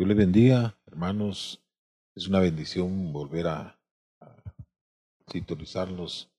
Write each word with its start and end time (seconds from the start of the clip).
Dios 0.00 0.08
les 0.08 0.16
bendiga, 0.16 0.78
hermanos. 0.86 1.62
Es 2.14 2.26
una 2.26 2.40
bendición 2.40 3.12
volver 3.12 3.48
a, 3.48 3.78
sintonizarlos 5.26 6.32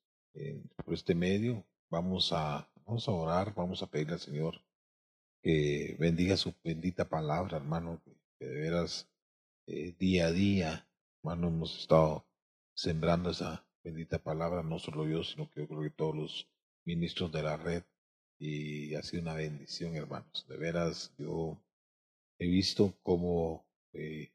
por 0.84 0.96
este 0.96 1.14
medio. 1.14 1.64
Vamos 1.92 2.34
a, 2.34 2.68
vamos 2.88 3.08
a 3.08 3.12
orar, 3.12 3.54
vamos 3.54 3.84
a 3.84 3.86
pedirle 3.86 4.14
al 4.14 4.20
Señor 4.20 4.56
que 5.44 5.96
bendiga 6.00 6.38
su 6.38 6.56
bendita 6.64 7.08
palabra, 7.08 7.58
hermano, 7.58 8.02
que 8.40 8.46
de 8.48 8.62
veras 8.62 9.08
eh, 9.68 9.94
día 10.00 10.26
a 10.26 10.32
día, 10.32 10.90
hermano, 11.20 11.50
hemos 11.50 11.82
estado 11.82 12.26
sembrando 12.74 13.30
esa 13.30 13.64
bendita 13.84 14.18
palabra, 14.18 14.64
no 14.64 14.80
solo 14.80 15.08
yo, 15.08 15.24
sino 15.24 15.52
que 15.52 15.60
yo 15.60 15.68
creo 15.68 15.84
que 15.84 15.92
todos 15.92 16.16
los 16.16 16.50
ministros 16.84 17.32
de 17.32 17.44
la 17.44 17.58
red, 17.58 17.84
y 18.40 18.96
ha 18.96 19.04
sido 19.04 19.22
una 19.22 19.36
bendición, 19.36 19.96
hermanos. 19.96 20.48
De 20.50 20.58
veras, 20.58 21.14
yo 21.20 21.62
he 22.42 22.48
visto 22.48 22.96
cómo 23.04 23.68
eh, 23.94 24.32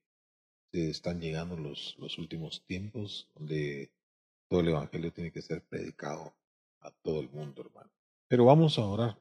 se 0.71 0.91
están 0.91 1.21
llegando 1.21 1.57
los, 1.57 1.97
los 1.99 2.19
últimos 2.19 2.65
tiempos, 2.65 3.29
donde 3.35 3.91
todo 4.49 4.61
el 4.61 4.69
Evangelio 4.69 5.13
tiene 5.13 5.33
que 5.33 5.43
ser 5.43 5.65
predicado 5.65 6.33
a 6.79 6.93
todo 7.03 7.19
el 7.19 7.29
mundo, 7.31 7.63
hermano. 7.63 7.91
Pero 8.29 8.45
vamos 8.45 8.79
a 8.79 8.85
orar. 8.85 9.19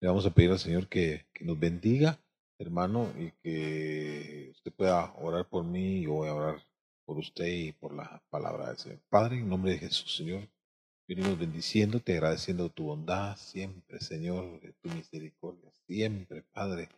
Le 0.00 0.08
vamos 0.08 0.24
a 0.24 0.30
pedir 0.30 0.50
al 0.50 0.58
Señor 0.58 0.88
que, 0.88 1.26
que 1.34 1.44
nos 1.44 1.60
bendiga, 1.60 2.18
hermano, 2.58 3.12
y 3.18 3.32
que 3.42 4.48
usted 4.52 4.72
pueda 4.72 5.12
orar 5.16 5.46
por 5.46 5.64
mí 5.64 5.98
y 5.98 6.04
yo 6.04 6.12
voy 6.12 6.28
a 6.30 6.34
orar 6.34 6.66
por 7.04 7.18
usted 7.18 7.46
y 7.46 7.72
por 7.72 7.94
la 7.94 8.22
palabra 8.30 8.68
del 8.68 8.78
Señor. 8.78 9.00
Padre, 9.10 9.40
en 9.40 9.48
nombre 9.50 9.72
de 9.72 9.78
Jesús, 9.78 10.16
Señor, 10.16 10.48
venimos 11.06 11.38
bendiciéndote, 11.38 12.14
agradeciendo 12.14 12.70
tu 12.70 12.84
bondad 12.84 13.36
siempre, 13.36 14.00
Señor, 14.00 14.58
de 14.62 14.72
tu 14.72 14.88
misericordia, 14.88 15.70
siempre, 15.86 16.44
Padre. 16.44 16.88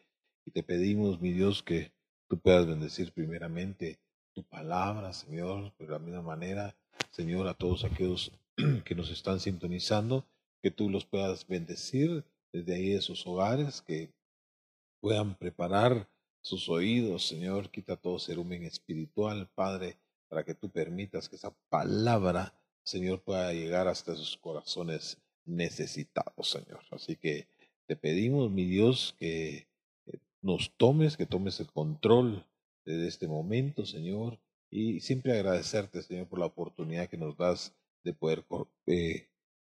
Y 0.45 0.51
te 0.51 0.63
pedimos, 0.63 1.21
mi 1.21 1.33
Dios, 1.33 1.63
que 1.63 1.93
tú 2.29 2.39
puedas 2.39 2.67
bendecir 2.67 3.13
primeramente 3.13 3.99
tu 4.35 4.43
palabra, 4.43 5.13
Señor, 5.13 5.73
de 5.79 5.87
la 5.87 5.99
misma 5.99 6.23
manera, 6.23 6.77
Señor, 7.11 7.49
a 7.49 7.55
todos 7.55 7.85
aquellos 7.85 8.33
que 8.85 8.95
nos 8.95 9.11
están 9.11 9.41
sintonizando, 9.41 10.27
que 10.63 10.71
tú 10.71 10.91
los 10.91 11.05
puedas 11.05 11.47
bendecir 11.47 12.25
desde 12.53 12.75
ahí 12.75 12.91
de 12.91 13.01
sus 13.01 13.27
hogares, 13.27 13.83
que 13.83 14.13
puedan 15.01 15.35
preparar 15.37 16.09
sus 16.41 16.69
oídos, 16.69 17.27
Señor, 17.27 17.71
quita 17.71 17.97
todo 17.97 18.19
cerumen 18.19 18.65
espiritual, 18.65 19.49
Padre, 19.55 19.97
para 20.29 20.45
que 20.45 20.55
tú 20.55 20.71
permitas 20.71 21.29
que 21.29 21.37
esa 21.37 21.55
palabra, 21.69 22.55
Señor, 22.83 23.23
pueda 23.23 23.53
llegar 23.53 23.89
hasta 23.89 24.15
sus 24.15 24.37
corazones 24.37 25.19
necesitados, 25.47 26.51
Señor. 26.51 26.81
Así 26.91 27.17
que 27.17 27.49
te 27.87 27.97
pedimos, 27.97 28.51
mi 28.51 28.65
Dios, 28.65 29.15
que 29.19 29.69
nos 30.45 30.77
tomes, 30.77 31.17
que 31.17 31.25
tomes 31.25 31.59
el 31.61 31.73
control 31.73 32.47
de 32.85 33.09
este 33.09 33.27
momento, 33.27 33.87
Señor, 33.87 34.39
y 34.71 35.01
siempre 35.01 35.33
agradecerte, 35.33 36.03
Señor, 36.03 36.29
por 36.29 36.39
la 36.39 36.47
oportunidad 36.47 37.09
que 37.09 37.17
nos 37.17 37.37
das 37.37 37.75
de 38.05 38.13
poder 38.13 38.45
eh, 38.87 39.31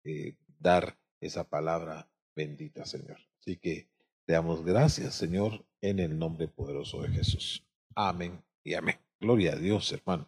eh, 0.03 0.35
dar 0.59 0.97
esa 1.21 1.47
palabra 1.47 2.09
bendita, 2.35 2.85
Señor. 2.85 3.19
Así 3.39 3.57
que 3.57 3.89
te 4.25 4.33
damos 4.33 4.65
gracias, 4.65 5.13
Señor, 5.13 5.63
en 5.81 5.99
el 5.99 6.17
nombre 6.17 6.47
poderoso 6.47 7.03
de 7.03 7.09
Jesús. 7.09 7.63
Amén 7.93 8.43
y 8.63 8.73
amén. 8.73 8.97
Gloria 9.19 9.53
a 9.53 9.57
Dios, 9.57 9.91
hermano. 9.91 10.27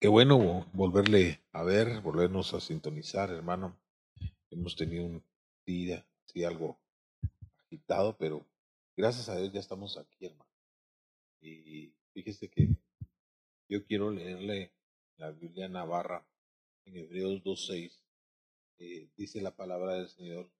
Qué 0.00 0.08
bueno 0.08 0.66
volverle 0.72 1.40
a 1.52 1.62
ver, 1.62 2.00
volvernos 2.00 2.54
a 2.54 2.60
sintonizar, 2.60 3.30
hermano. 3.30 3.78
Hemos 4.50 4.74
tenido 4.74 5.06
un 5.06 5.22
día 5.64 6.04
así 6.24 6.44
algo 6.44 6.78
agitado, 7.66 8.16
pero 8.16 8.46
gracias 8.96 9.28
a 9.28 9.36
Dios 9.36 9.52
ya 9.52 9.60
estamos 9.60 9.98
aquí, 9.98 10.26
hermano. 10.26 10.50
Y 11.40 11.92
fíjese 12.12 12.48
que 12.48 12.68
yo 13.68 13.84
quiero 13.84 14.10
leerle 14.10 14.72
la 15.16 15.30
Biblia 15.32 15.68
Navarra 15.68 16.26
en 16.84 16.96
Hebreos 16.96 17.42
2.6. 17.42 17.92
Eh, 18.78 19.08
dice 19.16 19.40
la 19.40 19.54
palabra 19.54 19.94
del 19.94 20.08
Señor. 20.08 20.50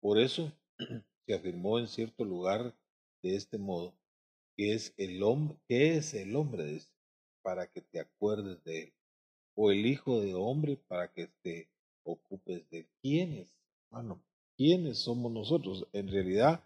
Por 0.00 0.18
eso 0.18 0.52
se 1.26 1.34
afirmó 1.34 1.78
en 1.78 1.88
cierto 1.88 2.24
lugar 2.24 2.76
de 3.22 3.36
este 3.36 3.58
modo, 3.58 3.94
que 4.56 4.74
es 4.74 4.94
el 4.96 5.22
hombre, 5.22 5.58
que 5.66 5.96
es 5.96 6.14
el 6.14 6.36
hombre 6.36 6.80
para 7.42 7.66
que 7.70 7.80
te 7.80 8.00
acuerdes 8.00 8.62
de 8.64 8.84
él, 8.84 8.94
o 9.54 9.70
el 9.70 9.86
hijo 9.86 10.20
de 10.20 10.34
hombre 10.34 10.76
para 10.76 11.12
que 11.12 11.28
te 11.42 11.68
ocupes 12.04 12.68
de 12.70 12.88
quién 13.00 13.32
es, 13.32 13.58
hermano, 13.86 14.22
quiénes 14.56 14.98
somos 14.98 15.30
nosotros. 15.32 15.86
En 15.92 16.08
realidad, 16.08 16.60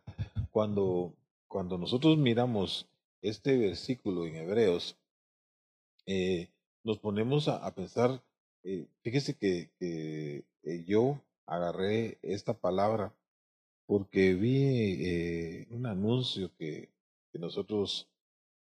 cuando, 0.51 1.13
cuando 1.49 1.79
nosotros 1.79 2.17
miramos 2.17 2.87
este 3.23 3.57
versículo 3.57 4.27
en 4.27 4.37
Hebreos, 4.37 4.97
eh, 6.07 6.49
nos 6.83 6.99
ponemos 6.99 7.49
a, 7.49 7.73
pensar, 7.75 8.23
eh, 8.65 8.87
fíjese 9.03 9.35
que, 9.35 9.71
eh, 9.81 10.45
yo 10.87 11.21
agarré 11.47 12.19
esta 12.23 12.55
palabra 12.55 13.13
porque 13.87 14.35
vi 14.35 15.67
un 15.71 15.87
anuncio 15.87 16.51
que, 16.57 16.89
nosotros 17.33 18.09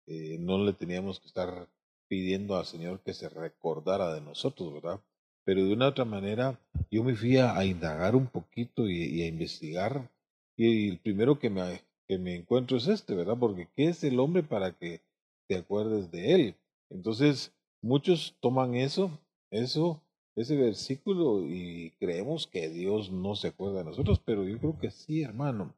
no 0.07 0.57
le 0.57 0.73
teníamos 0.73 1.19
que 1.19 1.27
estar 1.27 1.69
pidiendo 2.07 2.55
al 2.57 2.65
Señor 2.65 3.01
que 3.01 3.13
se 3.13 3.29
recordara 3.29 4.13
de 4.13 4.21
nosotros, 4.21 4.73
¿verdad? 4.73 4.99
Pero 5.47 5.63
de 5.63 5.71
una 5.71 5.87
otra 5.87 6.03
manera, 6.03 6.59
yo 6.91 7.05
me 7.05 7.15
fui 7.15 7.37
a, 7.37 7.63
indagar 7.63 8.17
un 8.17 8.27
poquito 8.27 8.89
y, 8.89 9.21
a 9.21 9.27
investigar, 9.27 10.11
y 10.57 10.89
el 10.89 10.99
primero 10.99 11.39
que 11.39 11.49
me, 11.49 11.83
que 12.05 12.17
me 12.17 12.35
encuentro 12.35 12.75
es 12.75 12.89
este, 12.89 13.15
¿verdad? 13.15 13.37
Porque 13.39 13.69
¿qué 13.73 13.87
es 13.87 14.03
el 14.03 14.19
hombre 14.19 14.43
para 14.43 14.73
que 14.73 14.99
te 15.47 15.55
acuerdes 15.55 16.11
de 16.11 16.33
él? 16.33 16.55
Entonces, 16.89 17.53
muchos 17.81 18.35
toman 18.41 18.75
eso, 18.75 19.09
eso 19.49 20.01
ese 20.35 20.57
versículo 20.57 21.41
y 21.47 21.91
creemos 21.97 22.45
que 22.47 22.67
Dios 22.67 23.09
no 23.09 23.35
se 23.35 23.47
acuerda 23.47 23.79
de 23.79 23.85
nosotros, 23.85 24.19
pero 24.25 24.45
yo 24.45 24.59
creo 24.59 24.77
que 24.77 24.91
sí, 24.91 25.21
hermano. 25.21 25.73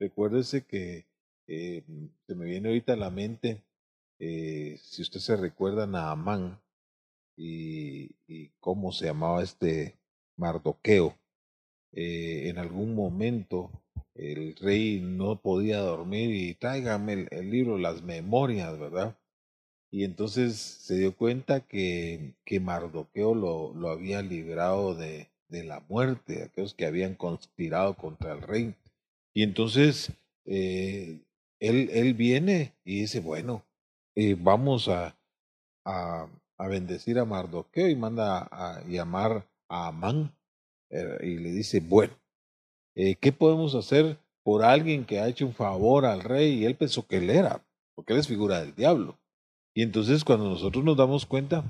Recuérdese 0.00 0.66
que 0.66 1.06
eh, 1.46 1.84
se 2.26 2.34
me 2.34 2.46
viene 2.46 2.66
ahorita 2.66 2.94
a 2.94 2.96
la 2.96 3.10
mente, 3.10 3.62
eh, 4.18 4.76
si 4.82 5.02
usted 5.02 5.20
se 5.20 5.36
recuerda, 5.36 5.86
Naamán 5.86 6.58
y, 7.36 8.10
cómo 8.60 8.92
se 8.92 9.06
llamaba 9.06 9.42
este 9.42 9.96
Mardoqueo. 10.36 11.16
Eh, 11.92 12.48
en 12.48 12.58
algún 12.58 12.94
momento 12.94 13.70
el 14.14 14.56
rey 14.56 15.00
no 15.00 15.40
podía 15.40 15.78
dormir 15.78 16.34
y 16.34 16.54
tráigame 16.54 17.26
el 17.30 17.50
libro, 17.50 17.78
las 17.78 18.02
memorias, 18.02 18.78
¿verdad? 18.78 19.16
Y 19.90 20.04
entonces 20.04 20.56
se 20.56 20.96
dio 20.96 21.16
cuenta 21.16 21.60
que, 21.60 22.34
que 22.44 22.60
Mardoqueo 22.60 23.34
lo, 23.34 23.74
lo 23.74 23.90
había 23.90 24.22
librado 24.22 24.94
de, 24.94 25.28
de 25.48 25.64
la 25.64 25.80
muerte, 25.88 26.42
aquellos 26.42 26.74
que 26.74 26.86
habían 26.86 27.14
conspirado 27.14 27.94
contra 27.94 28.32
el 28.32 28.42
rey. 28.42 28.74
Y 29.32 29.42
entonces 29.42 30.12
eh, 30.46 31.20
él, 31.60 31.90
él 31.92 32.14
viene 32.14 32.72
y 32.84 33.00
dice, 33.00 33.20
bueno, 33.20 33.64
eh, 34.14 34.36
vamos 34.38 34.88
a, 34.88 35.16
a, 36.58 36.68
bendecir 36.68 37.18
a 37.18 37.24
Mardoqueo 37.24 37.88
y 37.88 37.96
manda 37.96 38.48
a, 38.50 38.82
llamar 38.86 39.46
a 39.68 39.88
Amán 39.88 40.34
eh, 40.90 41.18
y 41.22 41.38
le 41.38 41.50
dice, 41.50 41.80
bueno, 41.80 42.14
¿qué 42.94 43.32
podemos 43.32 43.74
hacer 43.74 44.18
por 44.42 44.62
alguien 44.62 45.04
que 45.04 45.18
ha 45.18 45.28
hecho 45.28 45.46
un 45.46 45.54
favor 45.54 46.04
al 46.04 46.22
rey? 46.22 46.60
Y 46.60 46.64
él 46.64 46.76
pensó 46.76 47.06
que 47.06 47.16
él 47.16 47.30
era, 47.30 47.64
porque 47.94 48.12
él 48.12 48.20
es 48.20 48.28
figura 48.28 48.60
del 48.60 48.74
diablo. 48.74 49.18
Y 49.74 49.82
entonces 49.82 50.24
cuando 50.24 50.48
nosotros 50.48 50.84
nos 50.84 50.96
damos 50.96 51.26
cuenta, 51.26 51.64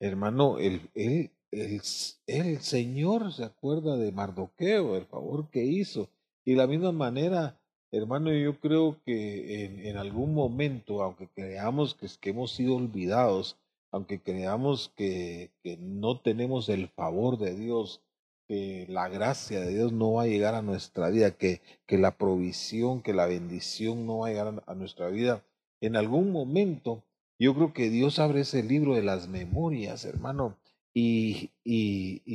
hermano, 0.00 0.58
el, 0.58 0.80
el, 0.94 1.30
el, 1.50 1.82
el 2.26 2.60
Señor 2.60 3.32
se 3.34 3.44
acuerda 3.44 3.96
de 3.96 4.12
Mardoqueo, 4.12 4.96
el 4.96 5.04
favor 5.04 5.50
que 5.50 5.62
hizo. 5.62 6.08
Y 6.44 6.52
de 6.52 6.56
la 6.56 6.66
misma 6.66 6.92
manera, 6.92 7.60
hermano, 7.90 8.32
yo 8.32 8.58
creo 8.60 8.98
que 9.04 9.64
en, 9.64 9.86
en 9.86 9.96
algún 9.98 10.34
momento, 10.34 11.02
aunque 11.02 11.28
creamos 11.28 11.94
que, 11.94 12.08
que 12.20 12.30
hemos 12.30 12.52
sido 12.52 12.76
olvidados, 12.76 13.56
aunque 13.94 14.20
creamos 14.20 14.92
que, 14.96 15.52
no 15.78 16.18
tenemos 16.18 16.68
el 16.68 16.88
favor 16.88 17.38
de 17.38 17.54
Dios, 17.54 18.02
que 18.48 18.86
la 18.88 19.08
gracia 19.08 19.60
de 19.60 19.72
Dios 19.72 19.92
no 19.92 20.14
va 20.14 20.24
a 20.24 20.26
llegar 20.26 20.56
a 20.56 20.62
nuestra 20.62 21.10
vida, 21.10 21.30
que, 21.30 21.60
la 21.86 22.18
provisión, 22.18 23.02
que 23.02 23.12
la 23.12 23.26
bendición 23.26 24.04
no 24.04 24.18
va 24.18 24.26
a 24.26 24.30
llegar 24.30 24.64
a 24.66 24.74
nuestra 24.74 25.10
vida, 25.10 25.44
en 25.80 25.94
algún 25.94 26.32
momento 26.32 27.04
yo 27.38 27.54
creo 27.54 27.72
que 27.72 27.88
Dios 27.88 28.18
abre 28.18 28.40
ese 28.40 28.64
libro 28.64 28.96
de 28.96 29.04
las 29.04 29.28
memorias, 29.28 30.04
hermano, 30.04 30.58
y, 30.92 31.52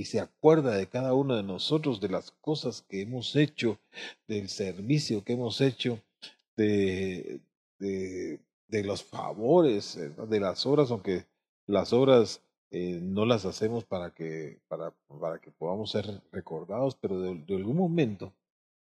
se 0.05 0.21
acuerda 0.21 0.77
de 0.77 0.87
cada 0.87 1.13
uno 1.13 1.35
de 1.35 1.43
nosotros, 1.43 1.99
de 1.99 2.07
las 2.07 2.31
cosas 2.31 2.83
que 2.87 3.01
hemos 3.01 3.35
hecho, 3.35 3.79
del 4.29 4.47
servicio 4.47 5.25
que 5.25 5.33
hemos 5.33 5.59
hecho, 5.59 5.99
de 6.55 7.41
los 8.69 9.03
favores, 9.03 9.99
de 10.29 10.39
las 10.39 10.65
obras, 10.65 10.89
aunque 10.91 11.25
las 11.69 11.93
obras 11.93 12.41
eh, 12.71 12.99
no 13.01 13.25
las 13.25 13.45
hacemos 13.45 13.85
para 13.85 14.11
que, 14.11 14.59
para, 14.67 14.91
para 15.19 15.39
que 15.39 15.51
podamos 15.51 15.91
ser 15.91 16.21
recordados, 16.31 16.95
pero 16.95 17.21
de, 17.21 17.55
algún 17.55 17.77
momento, 17.77 18.33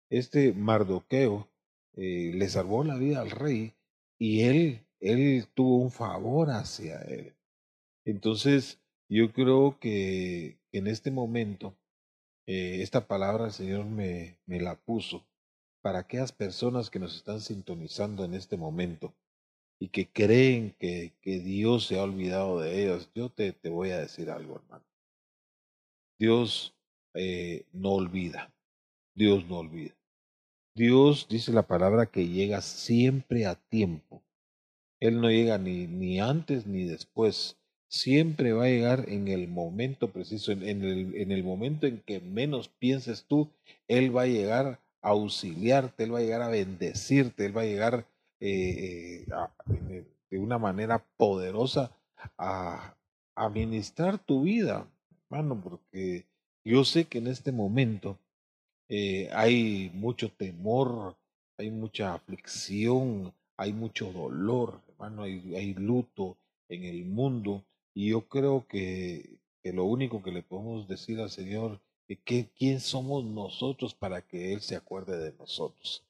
este 0.10 0.54
Mardoqueo 0.54 1.48
eh, 1.96 2.32
le 2.36 2.48
salvó 2.50 2.84
la 2.84 2.96
vida 2.96 3.22
al 3.22 3.32
rey 3.32 3.74
y 4.20 4.42
él, 4.42 4.86
él 5.00 5.48
tuvo 5.56 5.78
un 5.78 5.90
favor 5.92 6.52
hacia 6.52 7.02
él. 7.02 7.34
Entonces, 8.06 8.80
yo 9.10 9.32
creo 9.34 9.80
que 9.80 10.60
en 10.72 10.86
este 10.86 11.10
momento, 11.10 11.76
eh, 12.46 12.82
esta 12.84 13.08
palabra 13.08 13.46
el 13.46 13.54
Señor 13.54 13.86
me, 13.86 14.38
me 14.46 14.62
la 14.62 14.76
puso 14.76 15.26
para 15.82 16.00
aquellas 16.00 16.32
personas 16.32 16.92
que 16.92 17.00
nos 17.00 17.16
están 17.16 17.42
sintonizando 17.42 18.24
en 18.24 18.36
este 18.36 18.56
momento 18.56 19.16
y 19.80 19.90
que 19.90 20.08
creen 20.08 20.76
que, 20.80 21.14
que 21.22 21.40
Dios 21.40 21.86
se 21.86 22.00
ha 22.00 22.04
olvidado 22.04 22.60
de 22.60 22.84
ellas. 22.84 23.10
Yo 23.14 23.30
te, 23.30 23.52
te 23.54 23.70
voy 23.70 23.92
a 23.92 24.00
decir 24.00 24.30
algo, 24.30 24.56
hermano. 24.56 24.84
Dios 26.20 26.74
eh, 27.14 27.66
no 27.74 27.92
olvida. 27.94 28.52
Dios 29.14 29.46
no 29.48 29.60
olvida. 29.60 29.96
Dios 30.76 31.28
dice 31.30 31.52
la 31.52 31.64
palabra 31.64 32.06
que 32.06 32.28
llega 32.28 32.62
siempre 32.62 33.46
a 33.46 33.56
tiempo. 33.56 34.24
Él 35.00 35.22
no 35.22 35.30
llega 35.30 35.58
ni, 35.58 35.88
ni 35.88 36.20
antes 36.20 36.66
ni 36.66 36.84
después. 36.84 37.58
Siempre 37.90 38.54
va 38.54 38.66
a 38.66 38.70
llegar 38.70 39.06
en 39.08 39.28
el 39.28 39.48
momento 39.48 40.12
preciso, 40.12 40.52
en, 40.52 40.64
el, 40.64 41.16
en 41.16 41.32
el 41.32 41.44
momento 41.44 41.88
en 41.88 42.00
que 42.02 42.20
menos 42.20 42.68
pienses 42.68 43.26
tú, 43.26 43.50
Él 43.88 44.16
va 44.16 44.24
a 44.24 44.28
llegar 44.28 44.80
a 45.02 45.10
auxiliarte, 45.10 46.04
Él 46.04 46.14
va 46.14 46.20
a 46.20 46.22
llegar 46.22 46.42
a 46.42 46.50
bendecirte, 46.50 47.46
Él 47.46 47.56
va 47.56 47.62
a 47.62 47.66
llegar 47.66 48.06
eh, 48.40 49.26
eh, 49.90 50.06
de 50.30 50.40
una 50.40 50.58
manera 50.58 51.04
poderosa 51.18 51.92
a, 52.38 52.94
administrar 53.36 54.18
tu 54.18 54.44
vida, 54.44 54.88
hermano, 55.30 55.62
porque 55.62 56.26
yo 56.66 56.84
sé 56.84 57.06
que 57.06 57.20
en 57.20 57.28
este 57.28 57.52
momento 57.52 58.18
eh, 58.90 59.30
hay 59.32 59.92
mucho 59.94 60.32
temor, 60.32 61.16
hay 61.56 61.70
mucha 61.70 62.16
aflicción, 62.16 63.32
hay 63.56 63.74
mucho 63.74 64.12
dolor, 64.12 64.82
hermano, 64.88 65.24
hay, 65.24 65.56
hay 65.56 65.76
luto 65.76 66.36
en 66.68 66.84
el 66.84 67.06
mundo 67.06 67.64
y 67.94 68.10
yo 68.10 68.28
creo 68.28 68.66
que, 68.68 69.38
que, 69.62 69.72
lo 69.72 69.86
único 69.86 70.24
que 70.24 70.32
le 70.32 70.42
podemos 70.42 70.88
decir 70.88 71.20
al 71.20 71.30
Señor 71.30 71.80
es 72.08 72.18
que 72.26 72.48
quién 72.58 72.80
somos 72.80 73.24
nosotros 73.24 73.94
para 73.94 74.24
que 74.24 74.52
Él 74.54 74.62
se 74.62 74.76
acuerde 74.76 75.20
de 75.20 75.34
nosotros. 75.38 76.04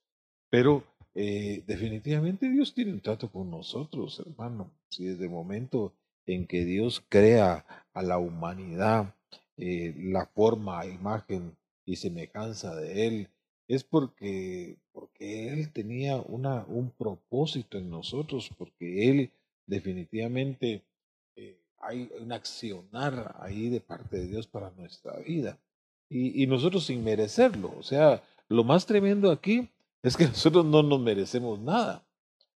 Pero 0.49 0.83
eh, 1.19 1.63
definitivamente 1.65 2.47
Dios 2.47 2.75
tiene 2.75 2.93
un 2.93 3.01
trato 3.01 3.31
con 3.31 3.49
nosotros, 3.49 4.19
hermano. 4.19 4.69
Si 4.89 5.03
desde 5.03 5.23
el 5.23 5.31
momento 5.31 5.95
en 6.27 6.45
que 6.45 6.63
Dios 6.63 7.03
crea 7.09 7.65
a 7.91 8.03
la 8.03 8.19
humanidad, 8.19 9.15
eh, 9.57 9.95
la 9.97 10.27
forma, 10.27 10.85
imagen 10.85 11.57
y 11.85 11.95
semejanza 11.95 12.75
de 12.75 13.07
Él, 13.07 13.29
es 13.67 13.83
porque, 13.83 14.77
porque 14.91 15.49
Él 15.49 15.73
tenía 15.73 16.17
una, 16.17 16.65
un 16.67 16.91
propósito 16.91 17.79
en 17.79 17.89
nosotros, 17.89 18.51
porque 18.55 19.09
Él 19.09 19.31
definitivamente 19.65 20.83
eh, 21.35 21.59
hay 21.79 22.11
un 22.21 22.31
accionar 22.31 23.35
ahí 23.39 23.69
de 23.69 23.81
parte 23.81 24.17
de 24.17 24.27
Dios 24.27 24.45
para 24.45 24.69
nuestra 24.69 25.17
vida. 25.21 25.57
Y, 26.09 26.43
y 26.43 26.45
nosotros 26.45 26.85
sin 26.85 27.03
merecerlo. 27.03 27.73
O 27.75 27.81
sea, 27.81 28.21
lo 28.49 28.63
más 28.63 28.85
tremendo 28.85 29.31
aquí 29.31 29.71
es 30.07 30.17
que 30.17 30.27
nosotros 30.27 30.65
no 30.65 30.83
nos 30.83 30.99
merecemos 30.99 31.59
nada. 31.59 32.05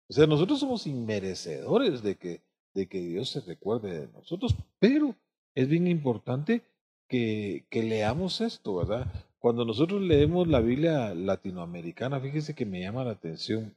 O 0.09 0.13
sea, 0.13 0.27
nosotros 0.27 0.61
somos 0.61 0.87
inmerecedores 0.87 2.03
de 2.03 2.17
que, 2.17 2.43
de 2.75 2.87
que 2.87 3.01
Dios 3.01 3.31
se 3.31 3.41
recuerde 3.41 4.01
de 4.01 4.13
nosotros, 4.13 4.57
pero 4.79 5.15
es 5.55 5.69
bien 5.69 5.87
importante 5.87 6.63
que, 7.09 7.65
que 7.71 7.83
leamos 7.83 8.41
esto, 8.41 8.77
¿verdad? 8.77 9.07
Cuando 9.39 9.65
nosotros 9.65 10.03
leemos 10.03 10.49
la 10.49 10.61
Biblia 10.61 11.15
latinoamericana, 11.15 12.21
fíjese 12.21 12.55
que 12.55 12.67
me 12.67 12.81
llama 12.81 13.05
la 13.05 13.13
atención 13.13 13.75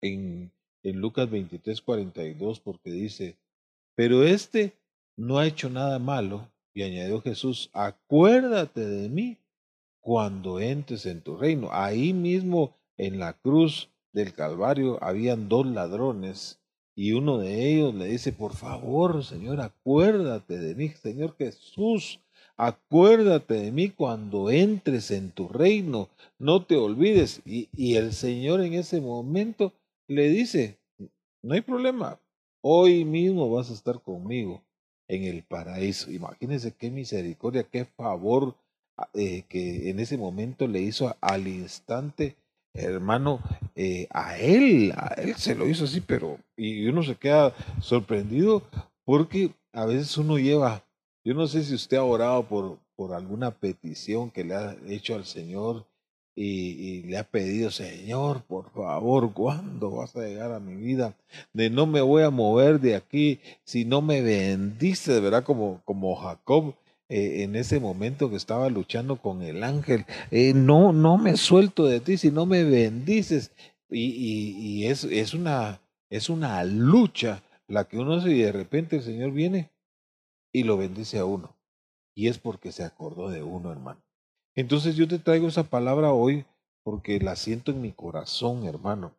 en, 0.00 0.52
en 0.82 1.00
Lucas 1.00 1.30
23, 1.30 1.80
42, 1.80 2.60
porque 2.60 2.90
dice, 2.90 3.36
pero 3.94 4.24
este 4.24 4.74
no 5.16 5.38
ha 5.38 5.46
hecho 5.46 5.70
nada 5.70 5.98
malo, 5.98 6.48
y 6.74 6.82
añadió 6.82 7.20
Jesús, 7.22 7.70
acuérdate 7.72 8.84
de 8.84 9.08
mí 9.08 9.38
cuando 10.00 10.60
entres 10.60 11.06
en 11.06 11.22
tu 11.22 11.36
reino. 11.36 11.68
Ahí 11.70 12.12
mismo 12.12 12.76
en 12.96 13.18
la 13.18 13.32
cruz 13.34 13.90
del 14.12 14.32
Calvario 14.32 15.02
habían 15.02 15.48
dos 15.48 15.66
ladrones 15.66 16.60
y 16.96 17.12
uno 17.12 17.38
de 17.38 17.72
ellos 17.72 17.94
le 17.94 18.06
dice, 18.06 18.32
por 18.32 18.54
favor, 18.54 19.24
Señor, 19.24 19.60
acuérdate 19.60 20.58
de 20.58 20.74
mí, 20.76 20.90
Señor 20.90 21.34
Jesús, 21.36 22.20
acuérdate 22.56 23.54
de 23.54 23.72
mí 23.72 23.90
cuando 23.90 24.50
entres 24.50 25.10
en 25.10 25.32
tu 25.32 25.48
reino, 25.48 26.08
no 26.38 26.64
te 26.64 26.76
olvides. 26.76 27.42
Y, 27.44 27.96
el 27.96 28.12
Señor 28.12 28.60
en 28.60 28.74
ese 28.74 29.00
momento 29.00 29.72
le 30.06 30.28
dice, 30.28 30.78
no 31.42 31.54
hay 31.54 31.62
problema, 31.62 32.20
hoy 32.60 33.04
mismo 33.04 33.50
vas 33.50 33.70
a 33.70 33.74
estar 33.74 34.00
conmigo 34.00 34.62
en 35.08 35.24
el 35.24 35.42
paraíso. 35.42 36.12
Imagínense 36.12 36.72
qué 36.72 36.90
misericordia, 36.92 37.64
qué 37.64 37.86
favor 37.86 38.54
eh, 39.14 39.42
que 39.48 39.90
en 39.90 39.98
ese 39.98 40.16
momento 40.16 40.68
le 40.68 40.80
hizo 40.80 41.16
al 41.20 41.48
instante, 41.48 42.36
hermano, 42.74 43.40
eh, 43.76 44.08
a 44.10 44.36
él, 44.38 44.92
a 44.96 45.14
él 45.16 45.36
se 45.36 45.54
lo 45.54 45.68
hizo 45.68 45.84
así, 45.84 46.00
pero 46.00 46.38
y 46.56 46.86
uno 46.86 47.02
se 47.02 47.14
queda 47.16 47.54
sorprendido 47.80 48.62
porque 49.04 49.54
a 49.72 49.86
veces 49.86 50.16
uno 50.18 50.38
lleva, 50.38 50.84
yo 51.24 51.34
no 51.34 51.46
sé 51.46 51.64
si 51.64 51.74
usted 51.74 51.96
ha 51.96 52.04
orado 52.04 52.46
por, 52.46 52.78
por 52.96 53.12
alguna 53.14 53.52
petición 53.52 54.30
que 54.30 54.44
le 54.44 54.54
ha 54.54 54.76
hecho 54.86 55.14
al 55.14 55.24
Señor 55.24 55.86
y, 56.36 57.02
le 57.02 57.16
ha 57.16 57.24
pedido, 57.24 57.70
Señor, 57.70 58.42
por 58.42 58.70
favor, 58.72 59.32
¿cuándo 59.32 59.92
vas 59.92 60.16
a 60.16 60.26
llegar 60.26 60.52
a 60.52 60.58
mi 60.58 60.74
vida? 60.74 61.16
De 61.52 61.70
no 61.70 61.86
me 61.86 62.00
voy 62.00 62.24
a 62.24 62.30
mover 62.30 62.80
de 62.80 62.96
aquí 62.96 63.38
si 63.62 63.84
no 63.84 64.02
me 64.02 64.20
bendices, 64.20 65.20
¿verdad? 65.22 65.44
Como, 65.44 65.80
como 65.84 66.16
Jacob 66.16 66.74
eh, 67.08 67.42
en 67.42 67.54
ese 67.54 67.80
momento 67.80 68.30
que 68.30 68.36
estaba 68.36 68.68
luchando 68.70 69.16
con 69.16 69.42
el 69.42 69.62
ángel. 69.62 70.06
Eh, 70.30 70.54
no, 70.54 70.92
no 70.92 71.18
me 71.18 71.36
suelto 71.36 71.84
de 71.86 72.00
ti 72.00 72.16
si 72.16 72.30
no 72.30 72.46
me 72.46 72.64
bendices. 72.64 73.52
Y, 73.90 74.06
y, 74.58 74.86
es, 74.86 75.04
es, 75.04 75.34
una, 75.34 75.80
es 76.10 76.30
una 76.30 76.64
lucha 76.64 77.42
la 77.68 77.84
que 77.84 77.98
uno 77.98 78.14
hace 78.14 78.30
y 78.30 78.42
de 78.42 78.52
repente 78.52 78.96
el 78.96 79.02
Señor 79.02 79.32
viene 79.32 79.70
y 80.52 80.64
lo 80.64 80.76
bendice 80.76 81.18
a 81.18 81.24
uno. 81.24 81.56
Y 82.14 82.28
es 82.28 82.38
porque 82.38 82.72
se 82.72 82.84
acordó 82.84 83.28
de 83.28 83.42
uno, 83.42 83.70
hermano. 83.70 84.02
Entonces 84.54 84.96
yo 84.96 85.06
te 85.08 85.18
traigo 85.18 85.48
esa 85.48 85.64
palabra 85.64 86.12
hoy 86.12 86.46
porque 86.84 87.18
la 87.18 87.36
siento 87.36 87.72
en 87.72 87.82
mi 87.82 87.92
corazón, 87.92 88.64
hermano. 88.64 89.14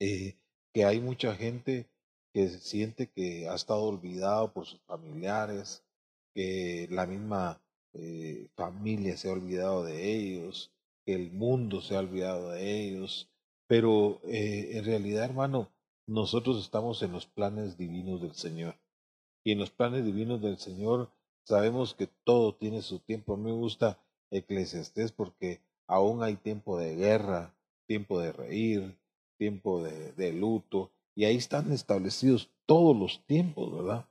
Eh, 0.00 0.36
que 0.72 0.84
hay 0.84 1.00
mucha 1.00 1.34
gente 1.36 1.86
que 2.32 2.48
siente 2.48 3.08
que 3.08 3.48
ha 3.48 3.54
estado 3.54 3.82
olvidado 3.82 4.52
por 4.52 4.66
sus 4.66 4.80
familiares, 4.80 5.84
que 6.34 6.88
la 6.90 7.06
misma 7.06 7.60
eh, 7.94 8.48
familia 8.54 9.16
se 9.16 9.28
ha 9.28 9.32
olvidado 9.32 9.84
de 9.84 10.14
ellos, 10.14 10.72
que 11.04 11.14
el 11.14 11.32
mundo 11.32 11.80
se 11.80 11.96
ha 11.96 12.00
olvidado 12.00 12.50
de 12.50 12.86
ellos, 12.86 13.28
pero 13.66 14.20
eh, 14.24 14.78
en 14.78 14.84
realidad, 14.84 15.24
hermano, 15.24 15.70
nosotros 16.06 16.62
estamos 16.62 17.02
en 17.02 17.12
los 17.12 17.26
planes 17.26 17.76
divinos 17.76 18.20
del 18.20 18.34
Señor. 18.34 18.76
Y 19.44 19.52
en 19.52 19.58
los 19.58 19.70
planes 19.70 20.04
divinos 20.04 20.40
del 20.40 20.58
Señor 20.58 21.10
sabemos 21.44 21.94
que 21.94 22.08
todo 22.24 22.54
tiene 22.54 22.82
su 22.82 23.00
tiempo. 23.00 23.34
A 23.34 23.36
mí 23.36 23.44
me 23.44 23.52
gusta 23.52 23.98
Eclesiastés 24.30 25.12
porque 25.12 25.60
aún 25.86 26.22
hay 26.22 26.36
tiempo 26.36 26.78
de 26.78 26.94
guerra, 26.94 27.54
tiempo 27.86 28.20
de 28.20 28.32
reír, 28.32 28.96
tiempo 29.38 29.82
de, 29.82 30.32
luto, 30.32 30.90
y 31.14 31.24
ahí 31.24 31.36
están 31.36 31.72
establecidos 31.72 32.48
todos 32.66 32.96
los 32.96 33.26
tiempos, 33.26 33.74
¿verdad? 33.74 34.06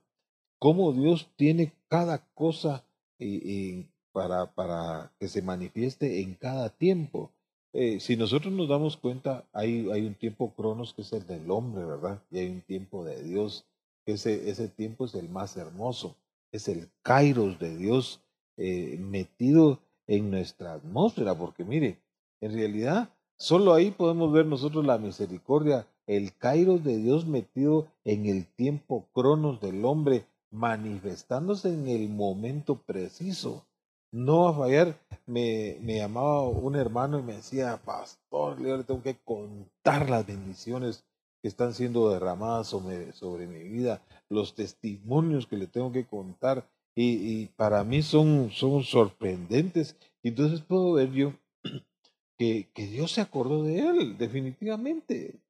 cómo 0.62 0.92
Dios 0.92 1.28
tiene 1.34 1.72
cada 1.92 2.26
cosa 2.32 2.82
eh, 3.18 3.84
para, 4.12 4.46
para, 4.54 5.12
que 5.20 5.28
se 5.28 5.42
manifieste 5.42 6.22
en 6.22 6.32
cada 6.32 6.70
tiempo. 6.70 7.30
Eh, 7.74 8.00
si 8.00 8.16
nosotros 8.16 8.50
nos 8.50 8.66
damos 8.66 8.96
cuenta, 8.96 9.44
hay, 9.52 9.90
hay, 9.90 10.06
un 10.06 10.14
tiempo 10.14 10.54
cronos 10.54 10.94
que 10.94 11.02
es 11.02 11.12
el 11.12 11.26
del 11.26 11.50
hombre, 11.50 11.84
¿verdad? 11.84 12.22
Y 12.30 12.38
hay 12.38 12.48
un 12.48 12.62
tiempo 12.62 13.04
de 13.04 13.22
Dios, 13.22 13.66
ese, 14.06 14.48
ese 14.48 14.68
tiempo 14.68 15.04
es 15.04 15.14
el 15.14 15.28
más 15.28 15.58
hermoso, 15.58 16.16
es 16.50 16.66
el 16.66 16.88
kairos 17.02 17.58
de 17.58 17.76
Dios 17.76 18.22
eh, 18.56 18.96
metido 18.98 19.78
en 20.06 20.30
nuestra 20.30 20.72
atmósfera, 20.72 21.36
porque 21.36 21.62
mire, 21.62 21.98
en 22.40 22.54
realidad 22.54 23.10
solo 23.36 23.74
ahí 23.74 23.90
podemos 23.90 24.32
ver 24.32 24.46
nosotros 24.46 24.86
la 24.86 24.96
misericordia, 24.96 25.86
el 26.06 26.34
kairos 26.38 26.82
de 26.84 26.96
Dios 26.96 27.26
metido 27.26 27.86
en 28.06 28.24
el 28.24 28.46
tiempo 28.46 29.08
cronos 29.12 29.60
del 29.60 29.84
hombre 29.84 30.24
manifestándose 30.52 31.72
en 31.72 31.88
el 31.88 32.08
momento 32.08 32.80
preciso. 32.82 33.66
No 34.12 34.48
a 34.48 34.54
fallar, 34.54 35.00
me, 35.26 35.78
me 35.80 35.96
llamaba 35.96 36.42
un 36.42 36.76
hermano 36.76 37.18
y 37.18 37.22
me 37.22 37.34
decía, 37.34 37.80
pastor, 37.84 38.60
le 38.60 38.84
tengo 38.84 39.02
que 39.02 39.16
contar 39.24 40.10
las 40.10 40.26
bendiciones 40.26 41.04
que 41.40 41.48
están 41.48 41.74
siendo 41.74 42.10
derramadas 42.10 42.68
sobre, 42.68 43.12
sobre 43.12 43.46
mi 43.46 43.68
vida, 43.68 44.02
los 44.28 44.54
testimonios 44.54 45.46
que 45.46 45.56
le 45.56 45.66
tengo 45.66 45.90
que 45.90 46.06
contar, 46.06 46.68
y, 46.94 47.12
y 47.14 47.46
para 47.56 47.82
mí 47.84 48.02
son, 48.02 48.50
son 48.52 48.82
sorprendentes. 48.84 49.96
Entonces 50.22 50.60
puedo 50.60 50.92
ver 50.92 51.10
yo 51.12 51.32
que, 52.38 52.68
que 52.74 52.86
Dios 52.86 53.12
se 53.12 53.22
acordó 53.22 53.64
de 53.64 53.80
él, 53.80 54.18
definitivamente. 54.18 55.40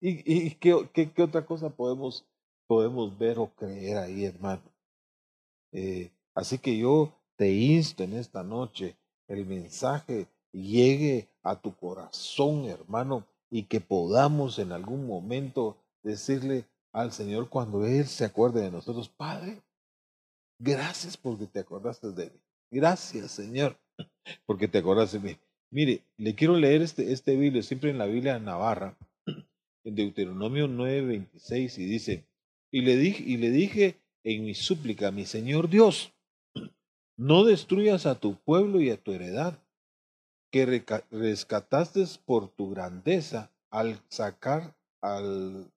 ¿Y, 0.00 0.46
y 0.46 0.50
qué, 0.54 0.88
qué, 0.92 1.10
qué, 1.10 1.22
otra 1.22 1.44
cosa 1.44 1.70
podemos, 1.70 2.24
podemos 2.70 3.18
ver 3.18 3.40
o 3.40 3.48
creer 3.48 3.96
ahí, 3.96 4.24
hermano? 4.24 4.62
Eh, 5.72 6.12
así 6.36 6.56
que 6.56 6.78
yo 6.78 7.12
te 7.34 7.52
insto 7.52 8.04
en 8.04 8.12
esta 8.12 8.44
noche, 8.44 8.94
el 9.26 9.44
mensaje 9.44 10.28
llegue 10.52 11.28
a 11.42 11.60
tu 11.60 11.74
corazón, 11.74 12.66
hermano, 12.66 13.26
y 13.50 13.64
que 13.64 13.80
podamos 13.80 14.60
en 14.60 14.70
algún 14.70 15.04
momento 15.04 15.78
decirle 16.04 16.64
al 16.92 17.10
Señor 17.10 17.48
cuando 17.48 17.84
Él 17.84 18.06
se 18.06 18.24
acuerde 18.24 18.60
de 18.60 18.70
nosotros, 18.70 19.08
Padre, 19.08 19.60
gracias 20.60 21.16
porque 21.16 21.46
te 21.46 21.58
acordaste 21.58 22.12
de 22.12 22.26
mí. 22.26 22.40
Gracias, 22.70 23.32
Señor, 23.32 23.76
porque 24.46 24.68
te 24.68 24.78
acordaste 24.78 25.18
de 25.18 25.28
mí. 25.30 25.36
Mire, 25.72 26.04
le 26.18 26.36
quiero 26.36 26.54
leer 26.54 26.82
este, 26.82 27.10
este 27.10 27.34
Biblia, 27.34 27.64
siempre 27.64 27.90
en 27.90 27.98
la 27.98 28.06
Biblia 28.06 28.38
Navarra, 28.38 28.96
en 29.26 29.94
Deuteronomio 29.96 30.68
9:26, 30.68 31.78
y 31.78 31.84
dice, 31.86 32.29
y 32.70 32.82
le, 32.82 32.96
dije, 32.96 33.22
y 33.24 33.36
le 33.36 33.50
dije 33.50 34.00
en 34.24 34.44
mi 34.44 34.54
súplica, 34.54 35.10
mi 35.10 35.26
Señor 35.26 35.68
Dios, 35.68 36.12
no 37.16 37.44
destruyas 37.44 38.06
a 38.06 38.18
tu 38.18 38.36
pueblo 38.36 38.80
y 38.80 38.90
a 38.90 38.96
tu 38.96 39.12
heredad, 39.12 39.58
que 40.52 40.84
rescataste 41.10 42.04
por 42.24 42.48
tu 42.48 42.70
grandeza 42.70 43.52
al 43.70 44.00
sacar 44.08 44.74
al 45.00 45.70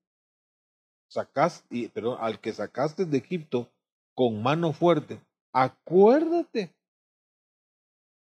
pero 1.93 2.19
al 2.19 2.39
que 2.39 2.51
sacaste 2.51 3.05
de 3.05 3.17
Egipto 3.17 3.69
con 4.15 4.41
mano 4.41 4.73
fuerte. 4.73 5.21
Acuérdate 5.53 6.73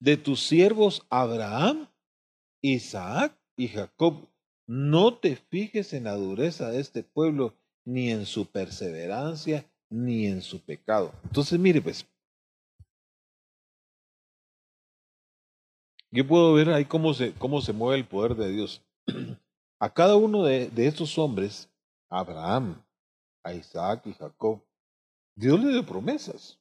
de 0.00 0.16
tus 0.16 0.40
siervos 0.40 1.06
Abraham, 1.10 1.88
Isaac 2.62 3.38
y 3.56 3.68
Jacob. 3.68 4.28
No 4.66 5.16
te 5.16 5.36
fijes 5.36 5.92
en 5.92 6.04
la 6.04 6.14
dureza 6.14 6.70
de 6.70 6.80
este 6.80 7.02
pueblo, 7.02 7.54
ni 7.88 8.10
en 8.10 8.26
su 8.26 8.44
perseverancia, 8.44 9.64
ni 9.88 10.26
en 10.26 10.42
su 10.42 10.60
pecado. 10.60 11.10
Entonces, 11.24 11.58
mire, 11.58 11.80
pues, 11.80 12.06
yo 16.10 16.26
puedo 16.26 16.52
ver 16.52 16.68
ahí 16.68 16.84
cómo 16.84 17.14
se, 17.14 17.32
cómo 17.32 17.62
se 17.62 17.72
mueve 17.72 17.96
el 17.98 18.06
poder 18.06 18.34
de 18.34 18.50
Dios. 18.50 18.82
A 19.80 19.94
cada 19.94 20.16
uno 20.16 20.44
de, 20.44 20.68
de 20.70 20.86
estos 20.88 21.16
hombres, 21.18 21.70
Abraham, 22.10 22.84
a 23.44 23.54
Isaac 23.54 24.06
y 24.06 24.12
Jacob, 24.12 24.60
Dios 25.36 25.62
le 25.62 25.70
dio 25.70 25.86
promesas. 25.86 26.58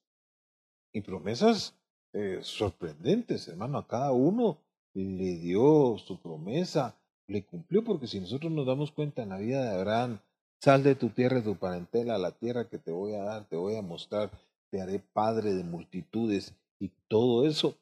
Y 0.94 1.02
promesas 1.02 1.74
eh, 2.14 2.40
sorprendentes, 2.44 3.48
hermano. 3.48 3.80
A 3.80 3.88
cada 3.88 4.12
uno 4.12 4.60
le 4.94 5.40
dio 5.40 5.98
su 5.98 6.22
promesa, 6.22 6.96
le 7.26 7.44
cumplió, 7.44 7.84
porque 7.84 8.06
si 8.06 8.20
nosotros 8.20 8.52
nos 8.52 8.68
damos 8.68 8.92
cuenta 8.92 9.24
en 9.24 9.30
la 9.30 9.40
vida 9.40 9.64
de 9.64 9.76
Abraham, 9.76 10.20
sal 10.60 10.84
de 10.84 10.96
tu 10.96 11.10
tierra 11.10 11.40
y 11.40 11.44
tu 11.44 11.56
parentela 11.56 12.16
a 12.16 12.20
la 12.20 12.32
tierra 12.32 12.68
que 12.68 12.78
te 12.78 12.92
voy 12.92 13.14
a 13.14 13.24
dar, 13.24 13.46
te 13.46 13.56
voy 13.56 13.76
a 13.76 13.82
mostrar, 13.82 14.32
te 14.70 14.82
haré 14.82 15.00
padre 15.00 15.54
de 15.54 15.64
multitudes, 15.64 16.54
y 16.80 16.92
todo 17.08 17.48
eso 17.48 17.76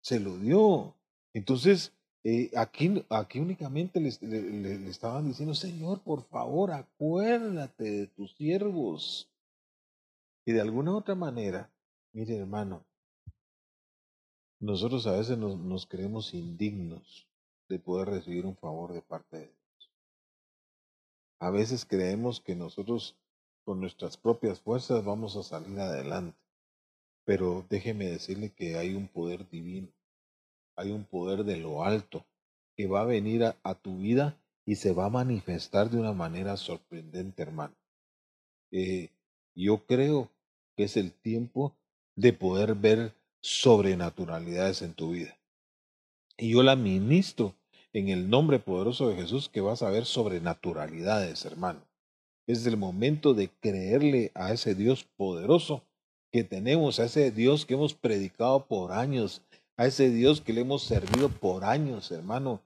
se 0.00 0.20
lo 0.20 0.36
dio. 0.38 0.94
Entonces, 1.32 1.92
eh, 2.24 2.50
aquí, 2.56 3.04
aquí 3.08 3.38
únicamente 3.38 4.00
le, 4.00 4.10
le, 4.20 4.90
estaban 4.90 5.28
diciendo, 5.28 5.54
Señor, 5.54 6.00
por 6.00 6.24
favor, 6.24 6.72
acuérdate 6.72 7.84
de 7.84 8.06
tus 8.08 8.32
siervos. 8.36 9.28
Y 10.44 10.52
de 10.52 10.60
alguna 10.60 10.96
otra 10.96 11.14
manera, 11.14 11.70
mire 12.12 12.36
hermano, 12.36 12.84
nosotros 14.58 15.06
a 15.06 15.12
veces 15.12 15.38
nos, 15.38 15.58
nos 15.58 15.86
creemos 15.86 16.34
indignos 16.34 17.26
de 17.68 17.78
poder 17.78 18.08
recibir 18.08 18.46
un 18.46 18.56
favor 18.56 18.92
de 18.92 19.00
parte 19.00 19.38
de 19.38 19.46
Dios. 19.46 19.59
A 21.40 21.50
veces 21.50 21.86
creemos 21.86 22.40
que 22.40 22.54
nosotros 22.54 23.16
con 23.64 23.80
nuestras 23.80 24.18
propias 24.18 24.60
fuerzas 24.60 25.04
vamos 25.04 25.36
a 25.36 25.42
salir 25.42 25.80
adelante. 25.80 26.38
Pero 27.24 27.64
déjeme 27.70 28.06
decirle 28.06 28.50
que 28.50 28.76
hay 28.76 28.94
un 28.94 29.08
poder 29.08 29.48
divino, 29.48 29.88
hay 30.76 30.90
un 30.90 31.04
poder 31.04 31.44
de 31.44 31.56
lo 31.56 31.82
alto 31.82 32.26
que 32.76 32.86
va 32.86 33.02
a 33.02 33.06
venir 33.06 33.44
a, 33.44 33.74
tu 33.74 33.98
vida 33.98 34.38
y 34.66 34.76
se 34.76 34.92
va 34.92 35.06
a 35.06 35.10
manifestar 35.10 35.88
de 35.88 35.98
una 35.98 36.12
manera 36.12 36.56
sorprendente, 36.58 37.42
hermano. 37.42 37.74
Eh, 38.70 39.10
yo 39.54 39.86
creo 39.86 40.30
que 40.76 40.84
es 40.84 40.96
el 40.96 41.12
tiempo 41.12 41.74
de 42.16 42.34
poder 42.34 42.74
ver 42.74 43.14
sobrenaturalidades 43.40 44.82
en 44.82 44.92
tu 44.92 45.12
vida. 45.12 45.38
Y 46.36 46.52
yo 46.52 46.62
la 46.62 46.76
ministro 46.76 47.54
en 47.92 48.08
el 48.08 48.30
nombre 48.30 48.58
poderoso 48.58 49.08
de 49.08 49.16
Jesús 49.16 49.48
que 49.48 49.60
vas 49.60 49.82
a 49.82 49.90
ver 49.90 50.04
sobrenaturalidades, 50.04 51.44
hermano. 51.44 51.80
Es 52.46 52.66
el 52.66 52.76
momento 52.76 53.34
de 53.34 53.48
creerle 53.48 54.32
a 54.34 54.52
ese 54.52 54.74
Dios 54.74 55.04
poderoso 55.16 55.82
que 56.32 56.44
tenemos, 56.44 57.00
a 57.00 57.04
ese 57.04 57.30
Dios 57.30 57.66
que 57.66 57.74
hemos 57.74 57.94
predicado 57.94 58.66
por 58.66 58.92
años, 58.92 59.42
a 59.76 59.86
ese 59.86 60.10
Dios 60.10 60.40
que 60.40 60.52
le 60.52 60.62
hemos 60.62 60.82
servido 60.82 61.28
por 61.28 61.64
años, 61.64 62.10
hermano. 62.10 62.60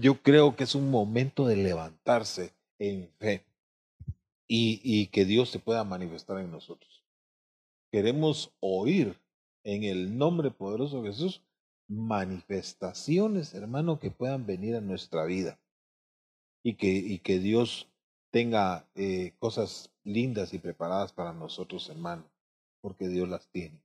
Yo 0.00 0.22
creo 0.22 0.56
que 0.56 0.64
es 0.64 0.74
un 0.74 0.90
momento 0.90 1.46
de 1.46 1.56
levantarse 1.56 2.52
en 2.78 3.08
fe 3.18 3.44
y, 4.46 4.80
y 4.82 5.06
que 5.08 5.24
Dios 5.24 5.50
se 5.50 5.58
pueda 5.58 5.84
manifestar 5.84 6.38
en 6.38 6.50
nosotros. 6.50 7.04
Queremos 7.90 8.50
oír 8.60 9.18
en 9.64 9.84
el 9.84 10.16
nombre 10.16 10.50
poderoso 10.50 11.02
de 11.02 11.10
Jesús 11.10 11.42
manifestaciones, 11.88 13.54
hermano, 13.54 13.98
que 13.98 14.10
puedan 14.10 14.46
venir 14.46 14.76
a 14.76 14.80
nuestra 14.80 15.24
vida 15.24 15.58
y 16.62 16.74
que, 16.74 16.88
y 16.88 17.18
que 17.18 17.38
Dios 17.38 17.88
tenga 18.30 18.88
eh, 18.94 19.34
cosas 19.38 19.90
lindas 20.04 20.52
y 20.52 20.58
preparadas 20.58 21.12
para 21.12 21.32
nosotros, 21.32 21.88
hermano, 21.88 22.24
porque 22.80 23.08
Dios 23.08 23.28
las 23.28 23.48
tiene. 23.48 23.80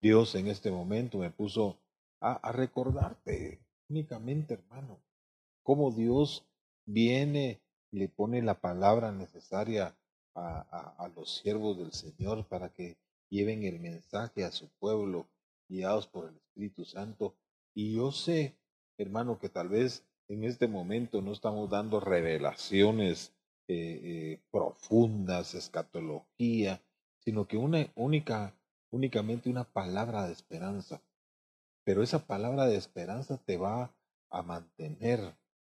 Dios 0.00 0.34
en 0.34 0.46
este 0.46 0.70
momento 0.70 1.18
me 1.18 1.30
puso 1.30 1.78
a, 2.20 2.34
a 2.34 2.52
recordarte 2.52 3.60
únicamente, 3.88 4.54
hermano, 4.54 5.00
cómo 5.62 5.90
Dios 5.90 6.46
viene 6.86 7.60
y 7.90 7.98
le 7.98 8.08
pone 8.08 8.42
la 8.42 8.60
palabra 8.60 9.12
necesaria 9.12 9.96
a, 10.34 11.10
los 11.14 11.38
siervos 11.38 11.78
del 11.78 11.92
Señor 11.92 12.46
para 12.46 12.70
que 12.70 12.96
lleven 13.28 13.64
el 13.64 13.80
mensaje 13.80 14.44
a 14.44 14.52
su 14.52 14.68
pueblo, 14.78 15.26
guiados 15.70 16.06
por 16.06 16.28
el 16.28 16.36
Espíritu 16.36 16.84
Santo. 16.84 17.34
Y 17.74 17.94
yo 17.94 18.12
sé, 18.12 18.58
hermano, 18.98 19.38
que 19.38 19.48
tal 19.48 19.70
vez 19.70 20.04
en 20.28 20.44
este 20.44 20.68
momento 20.68 21.22
no 21.22 21.32
estamos 21.32 21.70
dando 21.70 22.00
revelaciones 22.00 23.32
eh, 23.68 24.00
eh, 24.02 24.40
profundas, 24.50 25.54
escatología, 25.54 26.82
sino 27.20 27.46
que 27.46 27.56
una 27.56 27.86
única, 27.94 28.54
únicamente 28.90 29.48
una 29.48 29.64
palabra 29.64 30.26
de 30.26 30.34
esperanza. 30.34 31.00
Pero 31.84 32.02
esa 32.02 32.26
palabra 32.26 32.66
de 32.66 32.76
esperanza 32.76 33.38
te 33.38 33.56
va 33.56 33.94
a 34.28 34.42
mantener, 34.42 35.34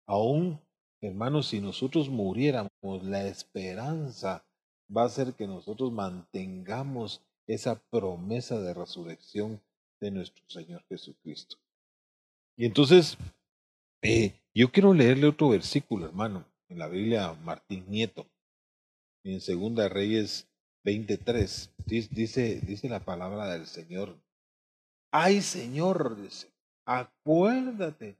aún 0.06 0.58
Hermanos, 1.04 1.48
si 1.48 1.60
nosotros 1.60 2.08
muriéramos, 2.08 3.02
la 3.02 3.26
esperanza 3.26 4.44
va 4.96 5.02
a 5.02 5.08
ser 5.08 5.34
que 5.34 5.48
nosotros 5.48 5.90
mantengamos 5.90 7.24
esa 7.48 7.82
promesa 7.90 8.60
de 8.60 8.72
resurrección 8.72 9.60
de 10.02 10.10
nuestro 10.10 10.44
Señor 10.48 10.84
Jesucristo. 10.88 11.56
Y 12.56 12.66
entonces, 12.66 13.16
eh, 14.02 14.34
yo 14.54 14.70
quiero 14.70 14.92
leerle 14.92 15.28
otro 15.28 15.50
versículo, 15.50 16.06
hermano, 16.06 16.44
en 16.68 16.78
la 16.78 16.88
Biblia 16.88 17.32
Martín 17.44 17.84
Nieto, 17.88 18.26
en 19.24 19.40
Segunda 19.40 19.88
Reyes 19.88 20.48
23, 20.84 21.70
dice, 21.86 22.60
dice 22.60 22.88
la 22.88 23.04
palabra 23.04 23.52
del 23.52 23.66
Señor. 23.66 24.18
Ay, 25.12 25.40
Señor, 25.40 26.20
dice, 26.20 26.48
acuérdate 26.84 28.16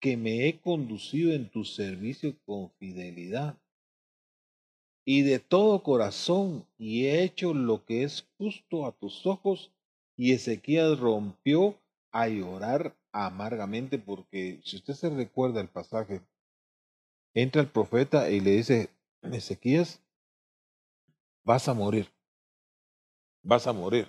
que 0.00 0.16
me 0.16 0.46
he 0.46 0.60
conducido 0.60 1.32
en 1.32 1.48
tu 1.48 1.64
servicio 1.64 2.36
con 2.44 2.70
fidelidad 2.72 3.56
y 5.04 5.22
de 5.22 5.38
todo 5.38 5.82
corazón 5.82 6.66
y 6.78 7.06
he 7.06 7.22
hecho 7.22 7.54
lo 7.54 7.84
que 7.84 8.04
es 8.04 8.26
justo 8.38 8.86
a 8.86 8.92
tus 8.92 9.26
ojos. 9.26 9.70
Y 10.16 10.32
Ezequías 10.32 10.98
rompió 10.98 11.78
a 12.12 12.28
llorar 12.28 12.96
amargamente 13.12 13.98
porque 13.98 14.60
si 14.64 14.76
usted 14.76 14.94
se 14.94 15.10
recuerda 15.10 15.60
el 15.60 15.68
pasaje, 15.68 16.20
entra 17.34 17.62
el 17.62 17.68
profeta 17.68 18.30
y 18.30 18.40
le 18.40 18.52
dice, 18.52 18.90
Ezequías, 19.22 20.00
vas 21.42 21.68
a 21.68 21.74
morir, 21.74 22.08
vas 23.42 23.66
a 23.66 23.72
morir. 23.72 24.08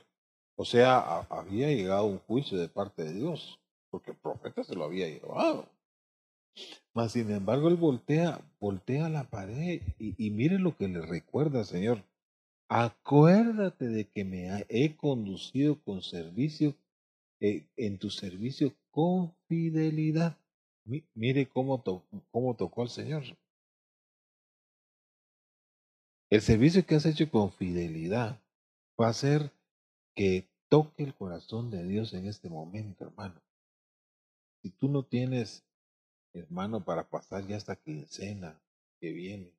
O 0.55 0.63
sea, 0.63 1.19
había 1.29 1.67
llegado 1.67 2.05
un 2.05 2.19
juicio 2.19 2.57
de 2.57 2.69
parte 2.69 3.03
de 3.03 3.13
Dios, 3.13 3.59
porque 3.89 4.11
el 4.11 4.17
profeta 4.17 4.63
se 4.63 4.75
lo 4.75 4.85
había 4.85 5.07
llevado. 5.07 5.67
Mas 6.93 7.11
sin 7.11 7.29
embargo, 7.31 7.67
él 7.67 7.75
voltea, 7.75 8.39
voltea 8.59 9.09
la 9.09 9.25
pared 9.25 9.81
y, 9.99 10.31
mire 10.31 10.57
lo 10.59 10.77
que 10.77 10.87
le 10.87 11.01
recuerda, 11.01 11.65
Señor. 11.65 12.03
Acuérdate 12.67 13.87
de 13.87 14.07
que 14.07 14.25
me 14.25 14.65
he 14.69 14.95
conducido 14.95 15.79
con 15.83 16.01
servicio, 16.01 16.75
eh, 17.39 17.67
en 17.77 17.99
tu 17.99 18.09
servicio 18.09 18.73
con 18.89 19.35
fidelidad. 19.47 20.37
mire 21.13 21.47
cómo, 21.47 21.83
cómo 22.31 22.55
tocó 22.55 22.81
al 22.81 22.89
Señor. 22.89 23.23
El 26.29 26.41
servicio 26.41 26.85
que 26.85 26.95
has 26.95 27.05
hecho 27.05 27.29
con 27.29 27.51
fidelidad 27.51 28.41
va 28.99 29.07
a 29.07 29.11
hacer 29.11 29.51
que 30.15 30.49
toque 30.69 31.03
el 31.03 31.13
corazón 31.13 31.69
de 31.69 31.85
Dios 31.85 32.13
en 32.13 32.27
este 32.27 32.49
momento, 32.49 33.05
hermano. 33.05 33.41
Si 34.61 34.71
tú 34.71 34.89
no 34.89 35.03
tienes, 35.03 35.63
hermano, 36.33 36.83
para 36.83 37.07
pasar 37.07 37.45
ya 37.45 37.57
esta 37.57 37.75
quincena 37.75 38.59
que 38.99 39.11
viene, 39.11 39.51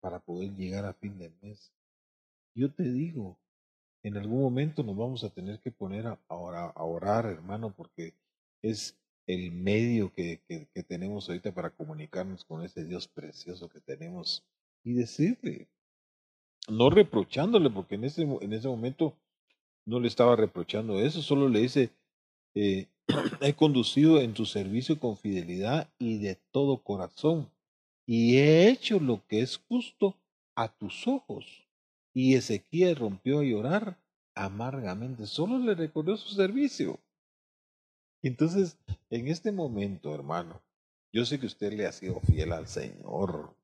para 0.00 0.20
poder 0.20 0.54
llegar 0.54 0.84
a 0.84 0.94
fin 0.94 1.18
de 1.18 1.30
mes, 1.42 1.72
yo 2.54 2.72
te 2.72 2.84
digo, 2.84 3.38
en 4.02 4.16
algún 4.16 4.42
momento 4.42 4.82
nos 4.82 4.96
vamos 4.96 5.24
a 5.24 5.30
tener 5.30 5.60
que 5.60 5.70
poner 5.70 6.06
a, 6.06 6.18
a 6.28 6.84
orar, 6.84 7.26
hermano, 7.26 7.74
porque 7.74 8.14
es 8.62 8.96
el 9.26 9.52
medio 9.52 10.12
que, 10.12 10.40
tenemos 10.86 11.28
ahorita 11.28 11.52
para 11.52 11.70
comunicarnos 11.70 12.44
con 12.44 12.62
ese 12.62 12.84
Dios 12.84 13.08
precioso 13.08 13.68
que 13.68 13.80
tenemos 13.80 14.44
y 14.82 14.94
decirle, 14.94 15.68
no 16.68 16.90
reprochándole, 16.90 17.70
porque 17.70 17.94
en 17.94 18.04
ese, 18.04 18.22
en 18.22 18.52
ese 18.52 18.68
momento 18.68 19.14
no 19.86 20.00
le 20.00 20.08
estaba 20.08 20.36
reprochando 20.36 21.00
eso, 21.00 21.22
solo 21.22 21.48
le 21.48 21.60
dice, 21.60 21.90
eh, 22.54 22.88
he 23.40 23.54
conducido 23.54 24.20
en 24.20 24.34
tu 24.34 24.44
servicio 24.44 24.98
con 24.98 25.16
fidelidad 25.16 25.88
y 25.98 26.18
de 26.18 26.36
todo 26.50 26.82
corazón, 26.82 27.50
y 28.06 28.36
he 28.36 28.68
hecho 28.68 29.00
lo 29.00 29.26
que 29.26 29.40
es 29.40 29.56
justo 29.56 30.14
a 30.54 30.68
tus 30.68 31.08
ojos. 31.08 31.63
Y 32.14 32.36
Ezequiel 32.36 32.96
rompió 32.96 33.40
a 33.40 33.44
llorar 33.44 33.98
amargamente, 34.34 35.26
solo 35.26 35.58
le 35.58 35.74
recordó 35.74 36.16
su 36.16 36.34
servicio. 36.34 36.98
Entonces, 38.22 38.78
en 39.10 39.28
este 39.28 39.52
momento, 39.52 40.14
hermano, 40.14 40.62
yo 41.12 41.24
sé 41.24 41.38
que 41.38 41.46
usted 41.46 41.72
le 41.72 41.86
ha 41.86 41.92
sido 41.92 42.20
fiel 42.20 42.52
al 42.52 42.66
Señor. 42.66 43.54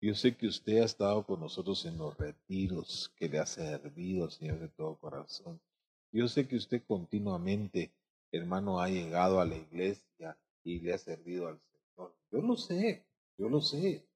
Yo 0.00 0.14
sé 0.14 0.36
que 0.36 0.46
usted 0.46 0.82
ha 0.82 0.84
estado 0.84 1.26
con 1.26 1.40
nosotros 1.40 1.84
en 1.86 1.98
los 1.98 2.16
retiros, 2.16 3.12
que 3.16 3.28
le 3.28 3.38
ha 3.38 3.46
servido 3.46 4.24
al 4.24 4.30
Señor 4.30 4.60
de 4.60 4.68
todo 4.68 4.96
corazón. 4.96 5.60
Yo 6.12 6.28
sé 6.28 6.46
que 6.46 6.56
usted 6.56 6.82
continuamente, 6.86 7.90
hermano, 8.30 8.80
ha 8.80 8.88
llegado 8.88 9.40
a 9.40 9.44
la 9.44 9.56
iglesia 9.56 10.38
y 10.62 10.80
le 10.80 10.94
ha 10.94 10.98
servido 10.98 11.48
al 11.48 11.58
Señor. 11.60 12.14
Yo 12.30 12.40
lo 12.40 12.56
sé, 12.56 13.04
yo 13.36 13.48
lo 13.48 13.60
sé. 13.60 14.06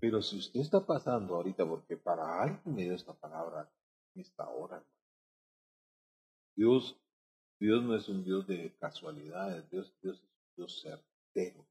Pero 0.00 0.22
si 0.22 0.38
usted 0.38 0.60
está 0.60 0.84
pasando 0.84 1.34
ahorita, 1.34 1.66
porque 1.66 1.96
para 1.96 2.42
alguien 2.42 2.74
me 2.74 2.84
dio 2.84 2.94
esta 2.94 3.14
palabra 3.14 3.68
en 4.14 4.20
esta 4.20 4.48
hora, 4.48 4.84
Dios, 6.54 6.96
Dios 7.58 7.82
no 7.82 7.96
es 7.96 8.08
un 8.08 8.24
Dios 8.24 8.46
de 8.46 8.74
casualidades, 8.78 9.68
Dios, 9.70 9.92
Dios 10.00 10.16
es 10.16 10.22
un 10.22 10.54
Dios 10.56 10.80
certero. 10.80 11.66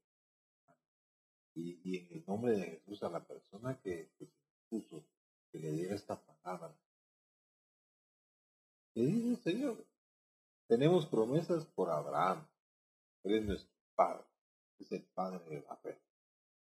Y, 1.54 1.96
en 1.96 2.12
el 2.12 2.24
nombre 2.26 2.52
de 2.52 2.64
Jesús, 2.66 3.02
a 3.02 3.10
la 3.10 3.24
persona 3.24 3.80
que, 3.80 4.10
que 4.18 4.28
puso, 4.68 5.02
que 5.50 5.58
le 5.58 5.72
diera 5.72 5.94
esta 5.94 6.20
palabra, 6.20 6.72
¿qué 8.94 9.00
dice 9.00 9.42
Señor? 9.42 9.84
Tenemos 10.68 11.06
promesas 11.06 11.64
por 11.64 11.90
Abraham. 11.90 12.46
Él 13.24 13.34
es 13.34 13.44
nuestro 13.44 13.74
Padre, 13.96 14.24
es 14.78 14.92
el 14.92 15.02
Padre 15.02 15.42
de 15.48 15.62
la 15.62 15.76
fe. 15.76 15.98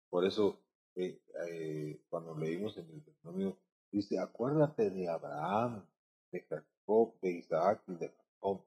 Por 0.10 0.26
eso, 0.26 0.60
eh, 0.96 2.02
cuando 2.10 2.38
leímos 2.38 2.78
en 2.78 2.86
el 2.86 3.04
Deuteronomio, 3.04 3.58
dice, 3.92 4.20
acuérdate 4.20 4.90
de 4.90 5.10
Abraham, 5.10 5.86
de 6.32 6.42
Jacob, 6.42 7.14
de 7.22 7.32
Isaac 7.32 7.84
y 7.88 7.96
de 7.96 8.10
Jacob, 8.10 8.66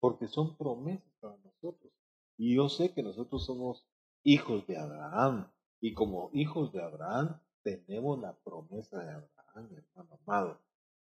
porque 0.00 0.28
son 0.28 0.56
promesas 0.56 1.12
para 1.20 1.36
nosotros. 1.38 1.92
Y 2.36 2.54
yo 2.54 2.68
sé 2.68 2.92
que 2.92 3.02
nosotros 3.02 3.44
somos 3.44 3.86
hijos 4.22 4.66
de 4.66 4.76
Abraham. 4.76 5.50
Y 5.80 5.94
como 5.94 6.30
hijos 6.32 6.72
de 6.72 6.82
Abraham, 6.82 7.40
tenemos 7.62 8.18
la 8.18 8.34
promesa 8.34 8.98
de 8.98 9.10
Abraham, 9.10 9.70
hermano 9.74 10.18
amado. 10.26 10.60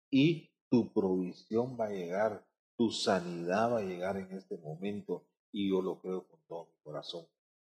Y 0.09 0.49
tu 0.69 0.91
provisión 0.91 1.77
va 1.79 1.85
a 1.85 1.91
llegar, 1.91 2.45
tu 2.77 2.91
sanidad 2.91 3.73
va 3.73 3.79
a 3.79 3.83
llegar 3.83 4.17
en 4.17 4.31
este 4.31 4.57
momento. 4.57 5.25
Y 5.51 5.69
yo 5.69 5.81
lo 5.81 5.99
creo 5.99 6.27
con 6.27 6.39
todo 6.47 6.65
mi 6.65 6.83
corazón. 6.83 7.25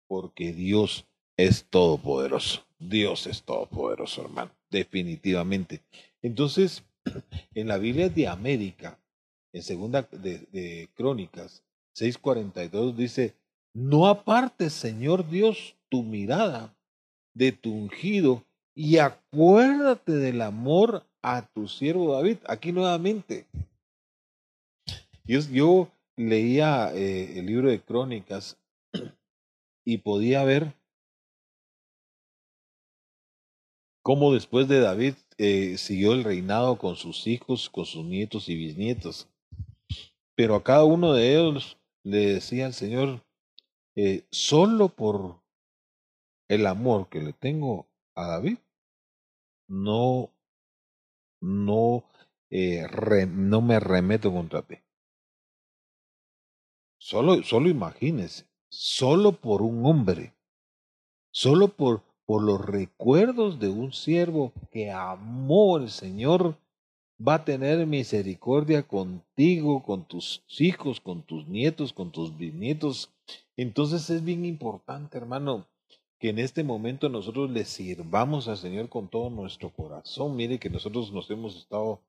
Porque 0.07 0.53
Dios 0.53 1.07
es 1.45 1.65
todopoderoso. 1.69 2.63
Dios 2.79 3.27
es 3.27 3.43
todopoderoso, 3.43 4.23
hermano. 4.23 4.51
Definitivamente. 4.69 5.81
Entonces, 6.21 6.83
en 7.55 7.67
la 7.67 7.77
Biblia 7.77 8.09
de 8.09 8.27
América, 8.27 8.99
en 9.53 9.63
segunda 9.63 10.03
de, 10.11 10.89
Crónicas 10.95 11.63
6:42 11.95 12.95
dice, 12.95 13.35
no 13.73 14.07
apartes, 14.07 14.73
Señor 14.73 15.29
Dios, 15.29 15.75
tu 15.89 16.03
mirada 16.03 16.75
de 17.33 17.51
tu 17.51 17.71
ungido 17.73 18.43
y 18.75 18.97
acuérdate 18.97 20.13
del 20.13 20.41
amor 20.41 21.05
a 21.21 21.47
tu 21.47 21.67
siervo 21.67 22.13
David. 22.13 22.37
Aquí 22.47 22.71
nuevamente. 22.71 23.45
Yo, 25.23 25.89
leía 26.17 26.91
eh, 26.93 27.39
el 27.39 27.45
libro 27.45 27.69
de 27.69 27.79
Crónicas 27.79 28.57
y 29.85 29.97
podía 29.99 30.43
ver 30.43 30.73
cómo 34.01 34.33
después 34.33 34.67
de 34.67 34.79
David 34.79 35.15
eh, 35.37 35.77
siguió 35.77 36.13
el 36.13 36.23
reinado 36.23 36.77
con 36.77 36.95
sus 36.95 37.27
hijos, 37.27 37.69
con 37.69 37.85
sus 37.85 38.05
nietos 38.05 38.49
y 38.49 38.55
bisnietos. 38.55 39.27
Pero 40.35 40.55
a 40.55 40.63
cada 40.63 40.83
uno 40.83 41.13
de 41.13 41.35
ellos 41.35 41.77
le 42.03 42.33
decía 42.33 42.65
al 42.65 42.73
Señor, 42.73 43.23
eh, 43.95 44.25
solo 44.31 44.89
por 44.89 45.41
el 46.47 46.65
amor 46.65 47.09
que 47.09 47.21
le 47.21 47.33
tengo 47.33 47.87
a 48.15 48.27
David, 48.27 48.57
no, 49.67 50.33
no, 51.39 52.03
eh, 52.49 52.85
no 53.27 53.61
me 53.61 53.79
remeto 53.79 54.31
contra 54.31 54.61
ti. 54.61 54.75
Solo, 56.97 57.41
solo 57.43 57.69
imagínese, 57.69 58.45
solo 58.69 59.31
por 59.33 59.61
un 59.61 59.85
hombre, 59.85 60.35
solo 61.31 61.69
por, 61.69 62.03
por 62.31 62.43
los 62.43 62.65
recuerdos 62.65 63.59
de 63.59 63.67
un 63.67 63.91
siervo 63.91 64.53
que 64.71 64.89
amó 64.89 65.75
al 65.75 65.89
Señor, 65.89 66.55
va 67.19 67.33
a 67.33 67.43
tener 67.43 67.85
misericordia 67.85 68.83
contigo, 68.83 69.83
con 69.83 70.05
tus 70.05 70.41
hijos, 70.57 71.01
con 71.01 71.23
tus 71.23 71.45
nietos, 71.49 71.91
con 71.91 72.09
tus 72.09 72.37
bisnietos, 72.37 73.11
entonces 73.57 74.09
es 74.09 74.23
bien 74.23 74.45
importante, 74.45 75.17
hermano, 75.17 75.67
que 76.19 76.29
en 76.29 76.39
este 76.39 76.63
momento 76.63 77.09
nosotros 77.09 77.51
le 77.51 77.65
sirvamos 77.65 78.47
al 78.47 78.55
Señor 78.55 78.87
con 78.87 79.09
todo 79.09 79.29
nuestro 79.29 79.69
corazón. 79.69 80.37
Mire 80.37 80.57
que 80.57 80.69
nosotros 80.69 81.11
nos 81.11 81.29
hemos 81.31 81.57
estado 81.57 81.99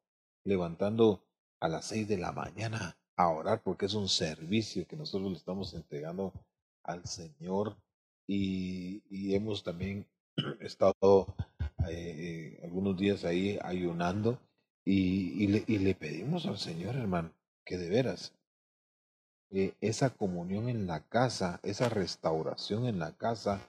levantando 0.45 1.21
a 1.59 1.67
las 1.67 1.87
seis 1.87 2.07
de 2.07 2.19
la 2.19 2.31
mañana 2.31 2.97
a 3.17 3.29
orar 3.29 3.61
porque 3.65 3.87
es 3.87 3.95
un 3.95 4.09
servicio 4.09 4.87
que 4.87 4.95
nosotros 4.95 5.33
le 5.33 5.37
estamos 5.37 5.75
entregando 5.75 6.33
al 6.85 7.05
Señor 7.07 7.75
y, 8.27 9.35
hemos 9.35 9.63
también 9.63 10.07
estado 10.61 11.35
eh, 11.89 12.61
algunos 12.63 12.97
días 12.97 13.25
ahí 13.25 13.59
ayunando 13.63 14.39
y, 14.85 15.47
le, 15.47 15.65
y 15.67 15.79
le 15.79 15.95
pedimos 15.95 16.47
al 16.47 16.59
Señor, 16.59 16.97
hermano, 16.97 17.33
que 17.65 17.79
de 17.79 17.89
veras 17.89 18.35
eh, 19.55 19.75
esa 19.83 20.09
comunión 20.09 20.71
en 20.71 20.87
la 20.87 21.01
casa, 21.01 21.61
esa 21.63 21.91
restauración 21.91 22.87
en 22.87 22.99
la 22.99 23.13
casa 23.19 23.61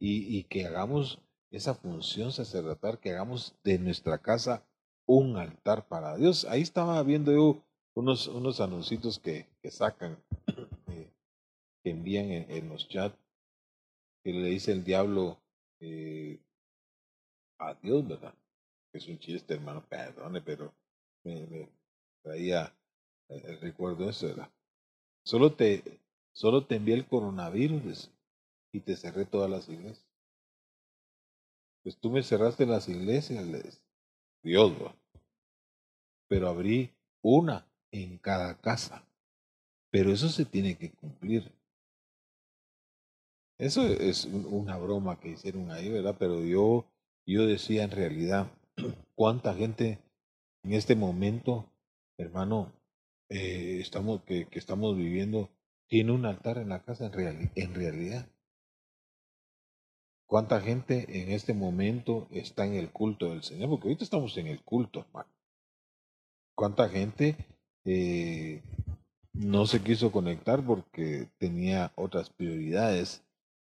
y, 0.00 0.42
que 0.44 0.66
hagamos 0.66 1.20
esa 1.52 1.74
función 1.74 2.32
sacerdotal, 2.32 2.98
que 2.98 3.12
hagamos 3.12 3.54
de 3.62 3.78
nuestra 3.78 4.18
casa 4.18 4.64
un 5.06 5.36
altar 5.36 5.86
para 5.86 6.16
Dios. 6.16 6.44
Ahí 6.44 6.62
estaba 6.62 7.00
viendo 7.04 7.32
yo 7.32 7.62
unos, 7.94 8.26
unos 8.26 8.60
anuncios 8.60 9.20
que, 9.20 9.46
que 9.62 9.70
sacan, 9.70 10.18
eh, 10.88 11.08
que 11.84 11.90
envían 11.90 12.30
en, 12.30 12.68
los 12.68 12.88
chats, 12.88 13.16
que 14.24 14.32
le 14.32 14.48
dice 14.48 14.72
el 14.72 14.82
diablo 14.82 15.38
eh, 15.80 16.38
Dios, 17.82 18.06
¿verdad? 18.06 18.34
Es 18.92 19.08
un 19.08 19.18
chiste, 19.18 19.54
hermano, 19.54 19.84
perdone, 19.86 20.40
pero 20.40 20.72
me, 21.24 21.68
traía 22.22 22.74
el 23.28 23.60
recuerdo 23.60 24.04
de 24.04 24.10
eso, 24.10 24.26
¿verdad? 24.26 24.50
Solo 25.24 25.54
te, 25.54 25.82
solo 26.32 26.66
te 26.66 26.76
envié 26.76 26.94
el 26.94 27.06
coronavirus 27.06 28.10
y 28.72 28.80
te 28.80 28.96
cerré 28.96 29.24
todas 29.26 29.50
las 29.50 29.68
iglesias. 29.68 30.06
Pues 31.82 31.96
tú 31.98 32.10
me 32.10 32.22
cerraste 32.22 32.66
las 32.66 32.88
iglesias, 32.88 33.46
les. 33.46 33.82
Dios, 34.42 34.72
Pero 36.28 36.48
abrí 36.48 36.94
una 37.22 37.66
en 37.90 38.18
cada 38.18 38.58
casa. 38.58 39.04
Pero 39.90 40.12
eso 40.12 40.28
se 40.28 40.44
tiene 40.44 40.76
que 40.76 40.90
cumplir. 40.90 41.50
Eso 43.58 43.86
es 43.86 44.24
una 44.24 44.76
broma 44.76 45.18
que 45.18 45.30
hicieron 45.30 45.70
ahí, 45.72 45.88
¿verdad? 45.88 46.16
Pero 46.18 46.44
yo, 46.44 46.86
yo 47.26 47.46
decía 47.46 47.82
en 47.82 47.90
realidad, 47.90 48.50
cuánta 49.16 49.54
gente 49.54 49.98
en 50.62 50.72
este 50.72 50.94
momento, 50.94 51.66
hermano, 52.18 52.72
eh, 53.30 53.78
estamos, 53.80 54.22
que, 54.22 54.46
estamos 54.52 54.96
viviendo 54.96 55.50
tiene 55.88 56.12
un 56.12 56.24
altar 56.24 56.58
en 56.58 56.68
la 56.68 56.82
casa 56.82 57.06
en, 57.06 57.50
en 57.54 57.74
realidad? 57.74 58.28
¿Cuánta 60.26 60.60
gente 60.60 61.22
en 61.22 61.32
este 61.32 61.54
momento 61.54 62.28
está 62.30 62.66
en 62.66 62.74
el 62.74 62.90
culto 62.90 63.30
del 63.30 63.42
Señor? 63.42 63.70
Porque 63.70 63.88
ahorita 63.88 64.04
estamos 64.04 64.36
en 64.36 64.46
el 64.46 64.62
culto, 64.62 65.00
hermano. 65.00 65.30
¿Cuánta 66.54 66.88
gente 66.88 67.36
eh, 67.84 68.62
no 69.32 69.66
se 69.66 69.82
quiso 69.82 70.12
conectar 70.12 70.64
porque 70.64 71.28
tenía 71.38 71.92
otras 71.96 72.28
prioridades? 72.28 73.24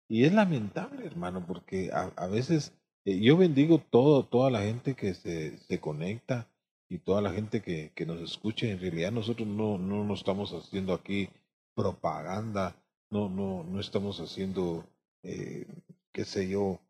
Y 0.08 0.24
es 0.24 0.32
lamentable, 0.32 1.04
hermano, 1.04 1.44
porque 1.46 1.90
a, 1.92 2.26
veces 2.28 2.72
eh, 3.04 3.20
yo 3.20 3.36
bendigo 3.36 3.78
todo, 3.78 4.24
toda 4.24 4.50
la 4.50 4.62
gente 4.62 4.94
que 4.94 5.14
se, 5.14 5.58
se 5.58 5.80
conecta 5.80 6.48
y 6.88 6.98
toda 6.98 7.20
la 7.20 7.32
gente 7.32 7.60
que, 7.60 7.92
que, 7.94 8.06
nos 8.06 8.20
escucha. 8.20 8.66
En 8.66 8.78
realidad 8.80 9.10
nosotros 9.10 9.48
no, 9.48 9.78
no 9.78 10.04
nos 10.04 10.20
estamos 10.20 10.52
haciendo 10.52 10.92
aquí 10.92 11.28
propaganda, 11.74 12.76
no, 13.10 13.28
no, 13.28 13.64
no 13.64 13.80
estamos 13.80 14.20
haciendo, 14.20 14.84
eh, 15.22 15.66
qué 16.12 16.24
sé 16.24 16.48
yo, 16.48 16.80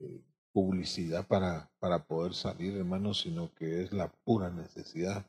eh, 0.00 0.22
publicidad 0.52 1.26
para, 1.26 1.70
para 1.78 2.04
poder 2.04 2.34
salir, 2.34 2.76
hermano, 2.76 3.14
sino 3.14 3.54
que 3.54 3.82
es 3.82 3.92
la 3.92 4.08
pura 4.24 4.50
necesidad 4.50 5.26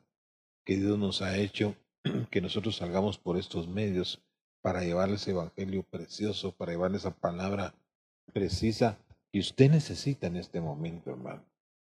que 0.65 0.77
Dios 0.77 0.97
nos 0.97 1.21
ha 1.21 1.37
hecho 1.37 1.75
que 2.31 2.41
nosotros 2.41 2.77
salgamos 2.77 3.17
por 3.17 3.37
estos 3.37 3.67
medios 3.67 4.21
para 4.63 4.81
llevarle 4.81 5.15
ese 5.15 5.31
evangelio 5.31 5.83
precioso, 5.83 6.53
para 6.53 6.71
llevarle 6.71 6.95
esa 6.95 7.11
palabra 7.11 7.75
precisa 8.31 8.97
que 9.29 9.39
usted 9.39 9.69
necesita 9.69 10.27
en 10.27 10.37
este 10.37 10.61
momento, 10.61 11.09
hermano. 11.09 11.43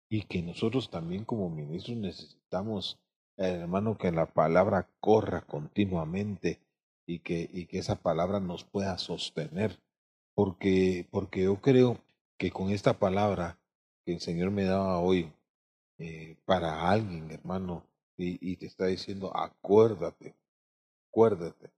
Y 0.10 0.24
que 0.24 0.42
nosotros 0.42 0.90
también 0.90 1.26
como 1.26 1.48
ministros 1.52 1.96
necesitamos, 1.96 2.98
hermano, 3.38 4.00
que 4.00 4.12
la 4.12 4.26
palabra 4.26 4.90
corra 5.00 5.42
continuamente 5.42 6.60
y 7.06 7.20
que, 7.20 7.48
y 7.54 7.68
que 7.68 7.78
esa 7.78 7.98
palabra 7.98 8.40
nos 8.40 8.64
pueda 8.64 8.98
sostener. 8.98 9.80
Porque, 10.34 11.08
porque 11.12 11.44
yo 11.44 11.62
creo 11.62 12.00
que 12.36 12.50
con 12.50 12.72
esta 12.72 12.98
palabra 12.98 13.60
que 14.06 14.14
el 14.14 14.22
Señor 14.22 14.50
me 14.50 14.64
daba 14.64 15.00
hoy 15.00 15.32
eh, 16.00 16.36
para 16.46 16.90
alguien, 16.90 17.30
hermano, 17.30 17.84
y, 18.18 18.40
y 18.42 18.56
te 18.58 18.66
está 18.66 18.88
diciendo, 18.88 19.36
acuérdate, 19.38 20.34
acuérdate, 21.10 21.75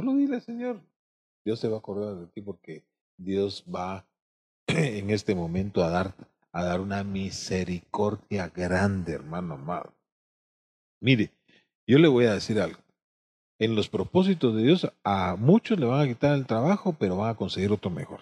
Solo 0.00 0.14
dile, 0.14 0.40
Señor, 0.40 0.80
Dios 1.44 1.60
se 1.60 1.68
va 1.68 1.76
a 1.76 1.78
acordar 1.80 2.16
de 2.16 2.26
ti 2.28 2.40
porque 2.40 2.86
Dios 3.18 3.66
va 3.68 4.08
en 4.66 5.10
este 5.10 5.34
momento 5.34 5.84
a 5.84 5.90
dar, 5.90 6.14
a 6.52 6.64
dar 6.64 6.80
una 6.80 7.04
misericordia 7.04 8.48
grande, 8.48 9.12
hermano 9.12 9.54
amado. 9.54 9.92
Mire, 11.02 11.32
yo 11.86 11.98
le 11.98 12.08
voy 12.08 12.24
a 12.24 12.32
decir 12.32 12.58
algo. 12.58 12.80
En 13.58 13.76
los 13.76 13.90
propósitos 13.90 14.56
de 14.56 14.62
Dios, 14.62 14.90
a 15.04 15.36
muchos 15.36 15.78
le 15.78 15.84
van 15.84 16.00
a 16.00 16.08
quitar 16.08 16.34
el 16.34 16.46
trabajo, 16.46 16.96
pero 16.98 17.18
van 17.18 17.28
a 17.28 17.36
conseguir 17.36 17.70
otro 17.70 17.90
mejor. 17.90 18.20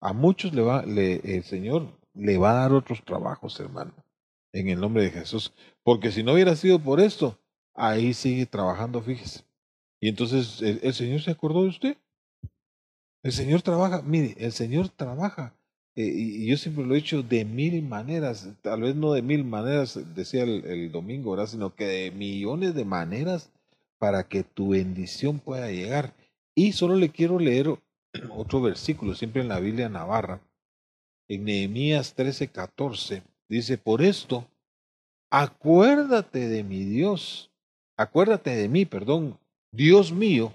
A 0.00 0.12
muchos 0.12 0.54
le 0.54 0.62
va, 0.62 0.84
el 0.84 1.42
Señor 1.42 1.88
le 2.12 2.38
va 2.38 2.52
a 2.52 2.60
dar 2.60 2.72
otros 2.72 3.04
trabajos, 3.04 3.58
hermano, 3.58 3.92
en 4.52 4.68
el 4.68 4.80
nombre 4.80 5.02
de 5.02 5.10
Jesús. 5.10 5.52
Porque 5.82 6.12
si 6.12 6.22
no 6.22 6.34
hubiera 6.34 6.54
sido 6.54 6.78
por 6.78 7.00
esto, 7.00 7.36
ahí 7.74 8.14
sigue 8.14 8.46
trabajando, 8.46 9.02
fíjese. 9.02 9.44
Y 10.04 10.08
entonces 10.08 10.60
el, 10.60 10.92
Señor 10.92 11.22
se 11.22 11.30
acordó 11.30 11.62
de 11.62 11.70
usted. 11.70 11.96
El 13.22 13.32
Señor 13.32 13.62
trabaja, 13.62 14.02
mire, 14.02 14.34
el 14.36 14.52
Señor 14.52 14.90
trabaja. 14.90 15.56
Eh, 15.96 16.04
y 16.04 16.46
yo 16.46 16.58
siempre 16.58 16.84
lo 16.84 16.92
he 16.92 16.96
dicho 16.96 17.22
de 17.22 17.46
mil 17.46 17.82
maneras, 17.82 18.50
tal 18.60 18.82
vez 18.82 18.94
no 18.94 19.14
de 19.14 19.22
mil 19.22 19.44
maneras, 19.44 19.98
decía 20.14 20.42
el, 20.42 20.92
domingo, 20.92 21.30
¿verdad? 21.30 21.46
sino 21.46 21.74
que 21.74 21.86
de 21.86 22.10
millones 22.10 22.74
de 22.74 22.84
maneras 22.84 23.50
para 23.96 24.28
que 24.28 24.44
tu 24.44 24.72
bendición 24.72 25.38
pueda 25.38 25.70
llegar. 25.70 26.12
Y 26.54 26.72
solo 26.72 26.96
le 26.96 27.08
quiero 27.08 27.38
leer 27.38 27.74
otro 28.30 28.60
versículo, 28.60 29.14
siempre 29.14 29.40
en 29.40 29.48
la 29.48 29.58
Biblia 29.58 29.88
Navarra, 29.88 30.42
en 31.28 31.46
Nehemías 31.46 32.12
13, 32.12 32.48
14, 32.48 33.22
dice, 33.48 33.78
por 33.78 34.02
esto, 34.02 34.46
acuérdate 35.30 36.46
de 36.46 36.62
mi 36.62 36.84
Dios, 36.84 37.50
acuérdate 37.96 38.54
de 38.54 38.68
mí, 38.68 38.84
perdón, 38.84 39.38
Dios 39.74 40.12
mío, 40.12 40.52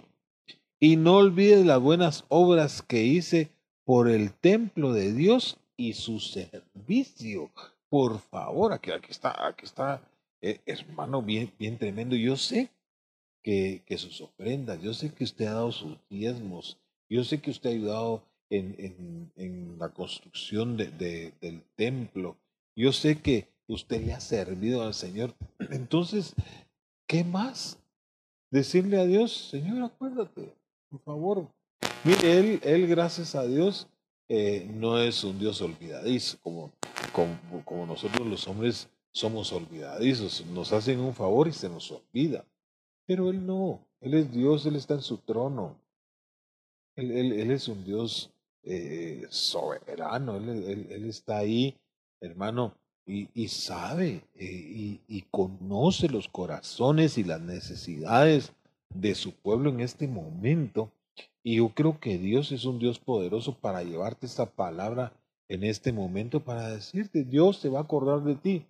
y 0.79 0.95
no 0.95 1.17
olvides 1.17 1.65
las 1.65 1.82
buenas 1.82 2.23
obras 2.29 2.82
que 2.82 3.03
hice 3.03 3.49
por 3.84 4.08
el 4.10 4.32
templo 4.32 4.93
de 4.93 5.12
Dios 5.12 5.58
y 5.75 5.91
su 5.91 6.21
servicio. 6.21 7.51
Por 7.89 8.19
favor, 8.19 8.71
aquí, 8.71 8.91
está, 9.10 9.45
aquí 9.45 9.65
está, 9.65 10.01
eh, 10.41 10.62
hermano, 10.65 11.21
bien, 11.21 11.51
bien 11.60 11.77
tremendo. 11.77 12.15
Yo 12.15 12.38
sé 12.38 12.69
que, 13.43 13.82
que, 13.86 13.97
sus 13.97 14.21
ofrendas, 14.21 14.82
yo 14.82 14.93
sé 14.93 15.13
que 15.13 15.25
usted 15.25 15.47
ha 15.47 15.55
dado 15.55 15.73
sus 15.73 15.97
diezmos, 16.10 16.77
yo 17.10 17.25
sé 17.25 17.41
que 17.41 17.51
usted 17.51 17.71
ha 17.71 17.73
ayudado 17.73 18.23
en, 18.49 19.32
en, 19.36 19.77
la 19.77 19.89
construcción 19.89 20.77
de, 20.77 20.91
de, 20.91 21.34
del 21.41 21.62
templo, 21.75 22.38
yo 22.73 22.93
sé 22.93 23.19
que 23.19 23.49
usted 23.67 24.01
le 24.01 24.13
ha 24.13 24.21
servido 24.21 24.82
al 24.82 24.93
Señor. 24.93 25.36
Entonces, 25.71 26.36
¿qué 27.05 27.25
más? 27.25 27.78
Decirle 28.51 28.99
a 28.99 29.05
Dios, 29.05 29.49
Señor, 29.49 29.83
acuérdate, 29.83 30.53
por 30.89 30.99
favor. 31.01 31.47
Mire, 32.03 32.39
Él, 32.39 32.59
él 32.63 32.88
gracias 32.88 33.35
a 33.35 33.45
Dios, 33.45 33.88
eh, 34.27 34.69
no 34.73 34.99
es 34.99 35.23
un 35.23 35.39
Dios 35.39 35.62
olvidadizo, 35.62 36.38
como, 36.41 36.71
como, 37.12 37.65
como, 37.65 37.85
nosotros 37.85 38.27
los 38.27 38.47
hombres 38.47 38.89
somos 39.12 39.51
olvidadizos. 39.51 40.45
Nos 40.47 40.71
hacen 40.71 40.99
un 40.99 41.13
favor 41.13 41.47
y 41.47 41.53
se 41.53 41.69
nos 41.69 41.91
olvida. 41.91 42.45
Pero 43.05 43.29
Él 43.29 43.45
no, 43.45 43.85
Él 44.01 44.13
es 44.13 44.31
Dios, 44.31 44.65
Él 44.65 44.75
está 44.75 44.93
en 44.93 45.01
su 45.01 45.17
trono. 45.17 45.75
Él, 46.95 47.12
él, 47.12 47.51
es 47.51 47.69
un 47.69 47.85
Dios 47.85 48.29
eh, 48.63 49.25
soberano, 49.29 50.35
él, 50.35 50.88
él 50.89 51.05
está 51.05 51.38
ahí, 51.38 51.79
hermano, 52.19 52.75
y, 53.09 53.47
sabe 53.47 54.21
eh, 54.35 54.99
y, 55.07 55.21
conoce 55.31 56.09
los 56.09 56.27
corazones 56.27 57.17
y 57.17 57.23
las 57.23 57.41
necesidades 57.41 58.53
de 58.93 59.15
su 59.15 59.33
pueblo 59.33 59.71
en 59.71 59.79
este 59.79 60.07
momento. 60.07 60.91
Y 61.43 61.57
yo 61.57 61.69
creo 61.69 61.99
que 61.99 62.19
Dios 62.19 62.51
es 62.51 62.65
un 62.65 62.77
Dios 62.77 62.99
poderoso 62.99 63.55
para 63.55 63.83
llevarte 63.83 64.27
esta 64.27 64.45
palabra 64.45 65.11
en 65.47 65.63
este 65.63 65.91
momento 65.91 66.39
para 66.39 66.69
decirte, 66.69 67.23
Dios 67.23 67.57
se 67.57 67.69
va 67.69 67.79
a 67.79 67.83
acordar 67.83 68.21
de 68.21 68.35
ti. 68.35 68.65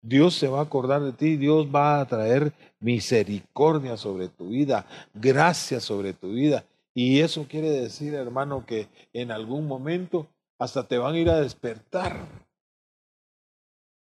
Dios 0.00 0.34
se 0.34 0.46
va 0.46 0.60
a 0.60 0.62
acordar 0.62 1.02
de 1.02 1.12
ti, 1.12 1.36
Dios 1.36 1.66
va 1.74 2.00
a 2.00 2.06
traer 2.06 2.52
misericordia 2.78 3.96
sobre 3.96 4.28
tu 4.28 4.50
vida, 4.50 4.86
gracia 5.12 5.80
sobre 5.80 6.12
tu 6.12 6.30
vida. 6.30 6.64
Y 6.94 7.18
eso 7.18 7.46
quiere 7.48 7.70
decir, 7.70 8.14
hermano, 8.14 8.64
que 8.64 8.86
en 9.12 9.32
algún 9.32 9.66
momento 9.66 10.28
hasta 10.60 10.86
te 10.86 10.98
van 10.98 11.14
a 11.14 11.18
ir 11.18 11.28
a 11.28 11.40
despertar 11.40 12.47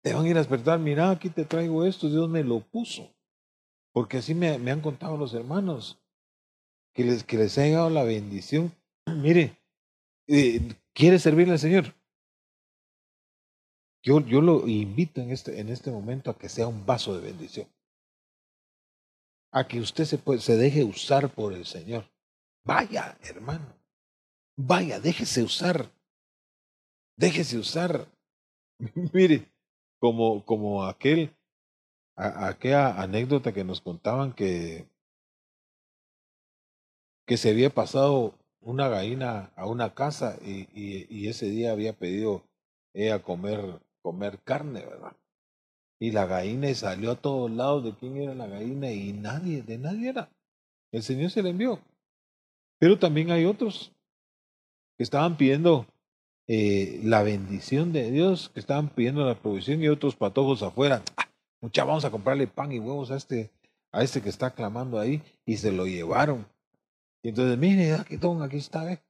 te 0.02 0.12
van 0.12 0.24
a 0.24 0.28
ir 0.28 0.36
a 0.36 0.40
despertar, 0.40 0.78
mira, 0.80 1.10
aquí 1.10 1.30
te 1.30 1.44
traigo 1.44 1.84
esto, 1.84 2.08
Dios 2.08 2.28
me 2.28 2.42
lo 2.42 2.60
puso. 2.60 3.14
Porque 3.92 4.18
así 4.18 4.34
me, 4.34 4.48
han 4.48 4.80
contado 4.80 5.16
los 5.16 5.32
hermanos, 5.34 6.02
que 6.94 7.04
les, 7.04 7.24
que 7.24 7.36
les 7.36 7.56
ha 7.58 7.62
llegado 7.62 7.90
la 7.90 8.02
bendición. 8.02 8.72
Mire, 9.06 9.58
eh, 10.26 10.74
¿quiere 10.92 11.18
servirle 11.18 11.54
al 11.54 11.58
Señor? 11.58 11.94
Yo, 14.02 14.20
yo 14.20 14.40
lo 14.40 14.66
invito 14.66 15.20
en 15.20 15.30
este, 15.30 15.60
en 15.60 15.68
este 15.68 15.92
momento 15.92 16.30
a 16.30 16.38
que 16.38 16.48
sea 16.48 16.66
un 16.66 16.84
vaso 16.84 17.14
de 17.14 17.20
bendición. 17.20 17.68
A 19.52 19.68
que 19.68 19.78
usted 19.78 20.04
se, 20.04 20.18
se 20.40 20.56
deje 20.56 20.82
usar 20.82 21.32
por 21.32 21.52
el 21.52 21.64
Señor. 21.64 22.10
Vaya, 22.64 23.16
hermano. 23.22 23.76
Vaya, 24.56 24.98
déjese 24.98 25.42
usar. 25.42 25.92
Déjese 27.16 27.58
usar. 27.58 28.08
Mire, 29.12 29.51
como, 30.02 30.44
como 30.44 30.84
aquel, 30.86 31.30
aquella 32.16 33.00
anécdota 33.00 33.52
que 33.52 33.62
nos 33.62 33.80
contaban 33.80 34.32
que, 34.32 34.88
que 37.24 37.36
se 37.36 37.50
había 37.50 37.70
pasado 37.70 38.34
una 38.60 38.88
gallina 38.88 39.52
a 39.54 39.68
una 39.68 39.94
casa 39.94 40.38
y, 40.44 40.66
y, 40.74 41.28
ese 41.28 41.46
día 41.46 41.70
había 41.70 41.92
pedido 41.92 42.42
ella 42.92 43.22
comer, 43.22 43.80
comer 44.02 44.40
carne, 44.40 44.84
¿verdad? 44.84 45.16
Y 46.00 46.10
la 46.10 46.26
gallina 46.26 46.74
salió 46.74 47.12
a 47.12 47.20
todos 47.20 47.48
lados 47.52 47.84
de 47.84 47.94
quién 47.94 48.16
era 48.16 48.34
la 48.34 48.48
gallina 48.48 48.90
y 48.90 49.12
nadie, 49.12 49.62
de 49.62 49.78
nadie 49.78 50.08
era. 50.08 50.28
El 50.90 51.04
Señor 51.04 51.30
se 51.30 51.44
la 51.44 51.50
envió. 51.50 51.78
Pero 52.80 52.98
también 52.98 53.30
hay 53.30 53.44
otros 53.44 53.92
que 54.96 55.04
estaban 55.04 55.36
pidiendo 55.36 55.86
eh, 56.48 57.00
la 57.04 57.22
bendición 57.22 57.92
de 57.92 58.10
Dios, 58.10 58.50
que 58.50 58.60
estaban 58.60 58.88
pidiendo 58.88 59.24
la 59.24 59.34
provisión 59.34 59.82
y 59.82 59.88
otros 59.88 60.16
patojos 60.16 60.62
afuera. 60.62 61.02
Ah, 61.16 61.28
mucha, 61.60 61.84
vamos 61.84 62.04
a 62.04 62.10
comprarle 62.10 62.46
pan 62.46 62.72
y 62.72 62.78
huevos 62.78 63.10
a 63.10 63.16
este, 63.16 63.50
a 63.92 64.02
este 64.02 64.22
que 64.22 64.28
está 64.28 64.50
clamando 64.50 64.98
ahí 64.98 65.22
y 65.46 65.56
se 65.56 65.72
lo 65.72 65.86
llevaron. 65.86 66.46
Y 67.22 67.28
entonces, 67.28 67.56
mire, 67.58 67.94
aquí, 67.94 68.16
don, 68.16 68.42
aquí 68.42 68.56
está, 68.56 68.92
¿eh? 68.92 69.02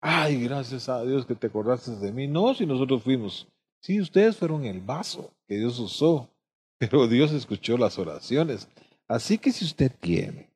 Ay, 0.00 0.42
gracias 0.44 0.88
a 0.88 1.04
Dios 1.04 1.26
que 1.26 1.34
te 1.34 1.48
acordaste 1.48 1.92
de 1.92 2.12
mí. 2.12 2.26
No, 2.26 2.54
si 2.54 2.64
nosotros 2.64 3.02
fuimos. 3.02 3.46
Sí, 3.82 4.00
ustedes 4.00 4.36
fueron 4.36 4.64
el 4.64 4.80
vaso 4.80 5.32
que 5.46 5.56
Dios 5.56 5.78
usó, 5.78 6.30
pero 6.78 7.06
Dios 7.06 7.32
escuchó 7.32 7.76
las 7.76 7.98
oraciones. 7.98 8.68
Así 9.08 9.38
que 9.38 9.52
si 9.52 9.64
usted 9.64 9.92
tiene 10.00 10.50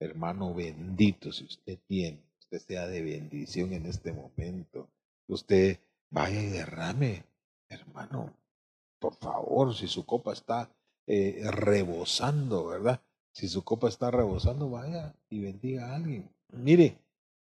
hermano 0.00 0.54
bendito, 0.54 1.30
si 1.30 1.44
usted 1.44 1.78
tiene, 1.86 2.22
usted 2.50 2.66
sea 2.66 2.88
de 2.88 3.02
bendición 3.02 3.72
en 3.72 3.86
este 3.86 4.12
momento, 4.12 4.88
usted 5.28 5.78
vaya 6.10 6.42
y 6.42 6.46
derrame, 6.46 7.24
hermano, 7.68 8.34
por 8.98 9.14
favor, 9.14 9.72
si 9.76 9.86
su 9.86 10.04
copa 10.04 10.32
está 10.32 10.68
eh, 11.06 11.42
rebosando, 11.52 12.66
¿verdad? 12.66 13.00
Si 13.32 13.46
su 13.48 13.62
copa 13.62 13.88
está 13.88 14.10
rebosando, 14.10 14.68
vaya 14.68 15.14
y 15.28 15.40
bendiga 15.40 15.92
a 15.92 15.94
alguien. 15.94 16.28
Mire 16.48 16.98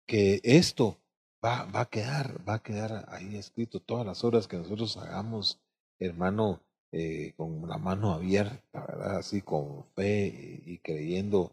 que 0.07 0.41
esto 0.43 0.97
va, 1.43 1.65
va 1.65 1.81
a 1.81 1.89
quedar, 1.89 2.41
va 2.47 2.55
a 2.55 2.63
quedar 2.63 3.05
ahí 3.09 3.35
escrito 3.37 3.79
todas 3.79 4.07
las 4.07 4.23
horas 4.23 4.47
que 4.47 4.57
nosotros 4.57 4.97
hagamos, 4.97 5.59
hermano, 5.99 6.61
eh, 6.91 7.33
con 7.37 7.67
la 7.69 7.77
mano 7.77 8.11
abierta, 8.11 8.85
¿verdad? 8.87 9.17
Así 9.17 9.43
con 9.43 9.85
fe 9.93 10.63
y, 10.65 10.79
creyendo 10.79 11.51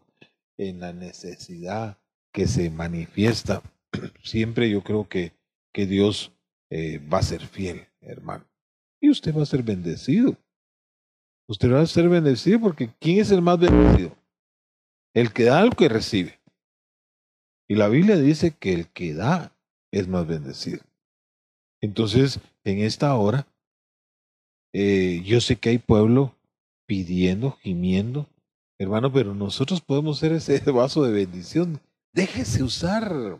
en 0.57 0.79
la 0.79 0.91
necesidad 0.91 1.99
que 2.33 2.47
se 2.47 2.69
manifiesta. 2.69 3.61
Siempre 4.23 4.69
yo 4.69 4.83
creo 4.83 5.07
que, 5.07 5.31
que 5.73 5.85
Dios 5.85 6.33
eh, 6.69 6.97
va 6.97 7.19
a 7.19 7.23
ser 7.23 7.45
fiel, 7.45 7.87
hermano. 8.01 8.45
Y 8.99 9.09
usted 9.09 9.35
va 9.35 9.43
a 9.43 9.45
ser 9.45 9.63
bendecido. 9.63 10.35
Usted 11.47 11.71
va 11.71 11.81
a 11.81 11.85
ser 11.85 12.09
bendecido 12.09 12.59
porque 12.59 12.89
¿quién 12.99 13.19
es 13.19 13.31
el 13.31 13.41
más 13.41 13.59
bendecido? 13.59 14.15
El 15.13 15.31
que 15.31 15.43
da 15.43 15.59
al 15.59 15.75
que 15.75 15.89
recibe. 15.89 16.39
Y 17.67 17.75
la 17.75 17.87
Biblia 17.87 18.17
dice 18.17 18.51
que 18.51 18.73
el 18.73 18.87
que 18.87 19.13
da 19.13 19.55
es 19.91 20.07
más 20.07 20.25
bendecido. 20.25 20.81
Entonces, 21.81 22.39
en 22.63 22.79
esta 22.79 23.13
hora, 23.15 23.45
eh, 24.73 25.21
yo 25.25 25.41
sé 25.41 25.57
que 25.57 25.69
hay 25.69 25.77
pueblo 25.77 26.35
pidiendo, 26.87 27.51
gimiendo, 27.51 28.27
hermano, 28.79 29.11
pero 29.11 29.35
nosotros 29.35 29.81
podemos 29.81 30.17
ser 30.17 30.31
ese 30.31 30.59
vaso 30.71 31.03
de 31.03 31.11
bendición. 31.11 31.79
Déjese 32.13 32.61
usar, 32.61 33.39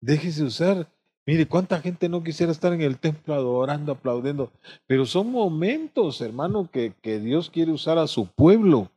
déjese 0.00 0.42
usar. 0.42 0.88
Mire, 1.26 1.46
cuánta 1.46 1.80
gente 1.80 2.08
no 2.08 2.22
quisiera 2.22 2.52
estar 2.52 2.72
en 2.72 2.82
el 2.82 2.98
templo 2.98 3.34
adorando, 3.34 3.92
aplaudiendo, 3.92 4.52
pero 4.86 5.06
son 5.06 5.30
momentos, 5.30 6.20
hermano, 6.20 6.68
que, 6.70 6.92
que 7.00 7.18
Dios 7.18 7.48
quiere 7.48 7.72
usar 7.72 7.96
a 7.98 8.06
su 8.06 8.26
pueblo. 8.26 8.90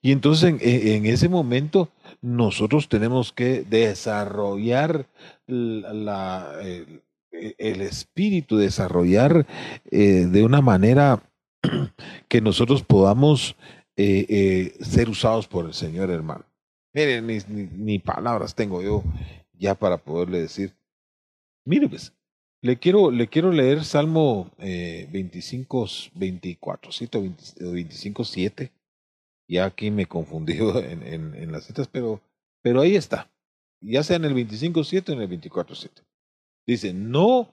Y 0.00 0.12
entonces 0.12 0.54
en, 0.60 1.06
ese 1.06 1.28
momento 1.28 1.90
nosotros 2.22 2.88
tenemos 2.88 3.32
que 3.32 3.62
desarrollar 3.62 5.06
la, 5.46 6.52
e, 6.62 7.54
el 7.58 7.80
espíritu, 7.80 8.56
desarrollar 8.56 9.46
eh, 9.90 10.26
de 10.30 10.44
una 10.44 10.62
manera 10.62 11.22
que 12.28 12.40
nosotros 12.40 12.82
podamos 12.82 13.56
eh, 13.96 14.26
eh, 14.28 14.84
ser 14.84 15.08
usados 15.08 15.48
por 15.48 15.66
el 15.66 15.74
Señor, 15.74 16.10
hermano. 16.10 16.44
Miren, 16.94 17.26
ni, 17.26 17.98
palabras 17.98 18.54
tengo 18.54 18.80
yo 18.80 19.02
ya 19.52 19.74
para 19.74 19.98
poderle 19.98 20.40
decir. 20.40 20.72
Mire, 21.66 21.88
pues, 21.88 22.12
le 22.62 22.78
quiero, 22.78 23.10
le 23.10 23.26
quiero 23.26 23.50
leer 23.50 23.84
Salmo 23.84 24.52
25, 24.58 25.86
24, 26.14 26.92
cito 26.92 27.20
25, 27.20 28.24
7. 28.24 28.72
Ya 29.48 29.66
aquí 29.66 29.90
me 29.90 30.02
he 30.02 30.06
confundido 30.06 30.78
en, 30.84 31.02
en, 31.34 31.52
las 31.52 31.64
citas, 31.64 31.88
pero, 31.88 32.20
pero 32.62 32.80
ahí 32.80 32.94
está. 32.94 33.28
Ya 33.80 34.04
sea 34.04 34.16
en 34.16 34.24
el 34.24 34.34
25, 34.34 34.84
7 34.84 35.12
o 35.12 35.14
en 35.16 35.22
el 35.22 35.28
24, 35.28 35.74
7. 35.74 36.02
Dice, 36.66 36.94
no, 36.94 37.48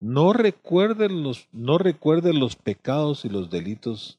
no 0.00 0.32
recuerden 0.32 1.22
los, 1.22 1.46
no 1.52 1.78
los 1.78 2.56
pecados 2.56 3.24
y 3.26 3.28
los 3.28 3.50
delitos 3.50 4.18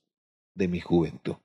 de 0.55 0.67
mi 0.67 0.79
juventud. 0.79 1.35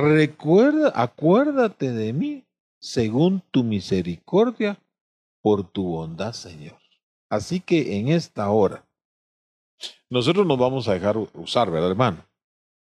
Recuerda, 0.00 0.92
acuérdate 0.94 1.92
de 1.92 2.12
mí 2.12 2.44
según 2.78 3.42
tu 3.50 3.62
misericordia 3.62 4.78
por 5.42 5.68
tu 5.68 5.84
bondad, 5.84 6.32
Señor. 6.32 6.78
Así 7.28 7.60
que 7.60 7.98
en 7.98 8.08
esta 8.08 8.50
hora, 8.50 8.84
nosotros 10.08 10.46
nos 10.46 10.58
vamos 10.58 10.88
a 10.88 10.94
dejar 10.94 11.16
usar, 11.16 11.70
¿verdad, 11.70 11.90
hermano? 11.90 12.24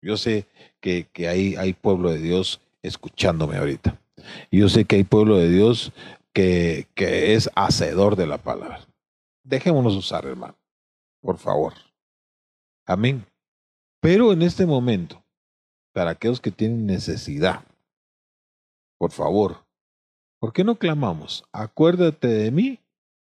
Yo 0.02 0.16
sé 0.16 0.46
que, 0.80 1.08
que 1.12 1.28
hay, 1.28 1.56
hay 1.56 1.72
pueblo 1.72 2.10
de 2.10 2.18
Dios 2.18 2.60
escuchándome 2.82 3.56
ahorita. 3.56 3.98
Yo 4.50 4.68
sé 4.68 4.84
que 4.84 4.96
hay 4.96 5.04
pueblo 5.04 5.36
de 5.38 5.48
Dios 5.48 5.92
que, 6.32 6.86
que 6.94 7.34
es 7.34 7.50
hacedor 7.54 8.16
de 8.16 8.26
la 8.26 8.38
palabra. 8.38 8.86
Dejémonos 9.42 9.94
usar, 9.94 10.26
hermano, 10.26 10.56
por 11.20 11.38
favor. 11.38 11.72
Amén. 12.84 13.24
Pero 14.00 14.32
en 14.32 14.42
este 14.42 14.66
momento, 14.66 15.22
para 15.96 16.10
aquellos 16.10 16.42
que 16.42 16.50
tienen 16.50 16.84
necesidad, 16.84 17.64
por 18.98 19.12
favor, 19.12 19.64
¿por 20.38 20.52
qué 20.52 20.62
no 20.62 20.74
clamamos? 20.76 21.42
Acuérdate 21.52 22.28
de 22.28 22.50
mí 22.50 22.80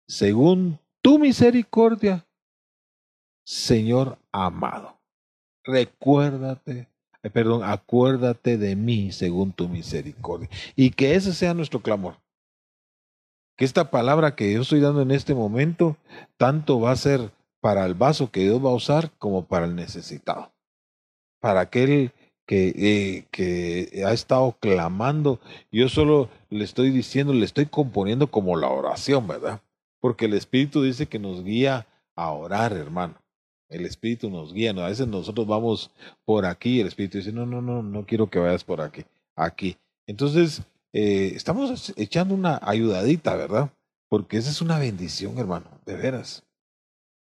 según 0.06 0.78
tu 1.00 1.18
misericordia, 1.18 2.26
Señor 3.46 4.18
amado. 4.30 5.00
Recuérdate, 5.64 6.86
eh, 7.22 7.30
perdón, 7.30 7.62
acuérdate 7.64 8.58
de 8.58 8.76
mí 8.76 9.10
según 9.10 9.54
tu 9.54 9.66
misericordia. 9.66 10.50
Y 10.76 10.90
que 10.90 11.14
ese 11.14 11.32
sea 11.32 11.54
nuestro 11.54 11.80
clamor 11.80 12.18
que 13.56 13.64
esta 13.64 13.90
palabra 13.90 14.36
que 14.36 14.52
yo 14.52 14.60
estoy 14.60 14.80
dando 14.80 15.00
en 15.00 15.12
este 15.12 15.34
momento, 15.34 15.96
tanto 16.36 16.78
va 16.78 16.90
a 16.90 16.96
ser 16.96 17.30
para 17.60 17.86
el 17.86 17.94
vaso 17.94 18.30
que 18.30 18.40
Dios 18.40 18.62
va 18.62 18.68
a 18.70 18.74
usar 18.74 19.12
como 19.18 19.46
para 19.46 19.64
el 19.64 19.74
necesitado. 19.74 20.52
Para 21.40 21.60
aquel 21.60 22.12
que, 22.50 22.74
eh, 22.76 23.26
que 23.30 24.02
ha 24.04 24.12
estado 24.12 24.56
clamando, 24.58 25.38
yo 25.70 25.88
solo 25.88 26.28
le 26.48 26.64
estoy 26.64 26.90
diciendo, 26.90 27.32
le 27.32 27.44
estoy 27.44 27.66
componiendo 27.66 28.28
como 28.28 28.56
la 28.56 28.66
oración, 28.66 29.28
¿verdad? 29.28 29.60
Porque 30.00 30.24
el 30.24 30.34
Espíritu 30.34 30.82
dice 30.82 31.06
que 31.06 31.20
nos 31.20 31.44
guía 31.44 31.86
a 32.16 32.32
orar, 32.32 32.72
hermano. 32.72 33.14
El 33.68 33.86
Espíritu 33.86 34.30
nos 34.30 34.52
guía, 34.52 34.72
¿no? 34.72 34.82
a 34.82 34.88
veces 34.88 35.06
nosotros 35.06 35.46
vamos 35.46 35.92
por 36.24 36.44
aquí, 36.44 36.80
el 36.80 36.88
Espíritu 36.88 37.18
dice, 37.18 37.30
no, 37.30 37.46
no, 37.46 37.62
no, 37.62 37.84
no 37.84 38.04
quiero 38.04 38.28
que 38.28 38.40
vayas 38.40 38.64
por 38.64 38.80
aquí, 38.80 39.04
aquí. 39.36 39.76
Entonces, 40.08 40.62
eh, 40.92 41.30
estamos 41.36 41.92
echando 41.96 42.34
una 42.34 42.58
ayudadita, 42.62 43.36
¿verdad? 43.36 43.70
Porque 44.08 44.38
esa 44.38 44.50
es 44.50 44.60
una 44.60 44.76
bendición, 44.76 45.38
hermano, 45.38 45.66
de 45.86 45.94
veras. 45.94 46.42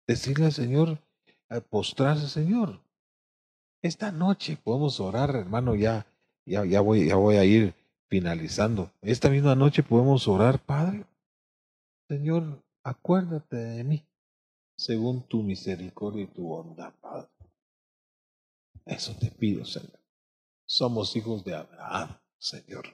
Decirle 0.06 0.46
al 0.46 0.52
Señor, 0.52 0.98
postrarse, 1.68 2.28
Señor. 2.28 2.78
Esta 3.82 4.12
noche 4.12 4.58
podemos 4.62 5.00
orar, 5.00 5.34
hermano, 5.34 5.74
ya, 5.74 6.06
ya, 6.44 6.64
ya, 6.66 6.80
voy, 6.82 7.08
ya 7.08 7.16
voy 7.16 7.36
a 7.36 7.44
ir 7.44 7.74
finalizando. 8.08 8.90
Esta 9.00 9.30
misma 9.30 9.54
noche 9.54 9.82
podemos 9.82 10.28
orar, 10.28 10.58
Padre. 10.58 11.06
Señor, 12.08 12.62
acuérdate 12.82 13.56
de 13.56 13.84
mí, 13.84 14.06
según 14.76 15.22
tu 15.22 15.42
misericordia 15.42 16.24
y 16.24 16.26
tu 16.26 16.42
bondad, 16.42 16.92
Padre. 17.00 17.30
Eso 18.84 19.14
te 19.18 19.30
pido, 19.30 19.64
Señor. 19.64 20.00
Somos 20.66 21.16
hijos 21.16 21.42
de 21.44 21.54
Abraham, 21.54 22.18
Señor. 22.38 22.84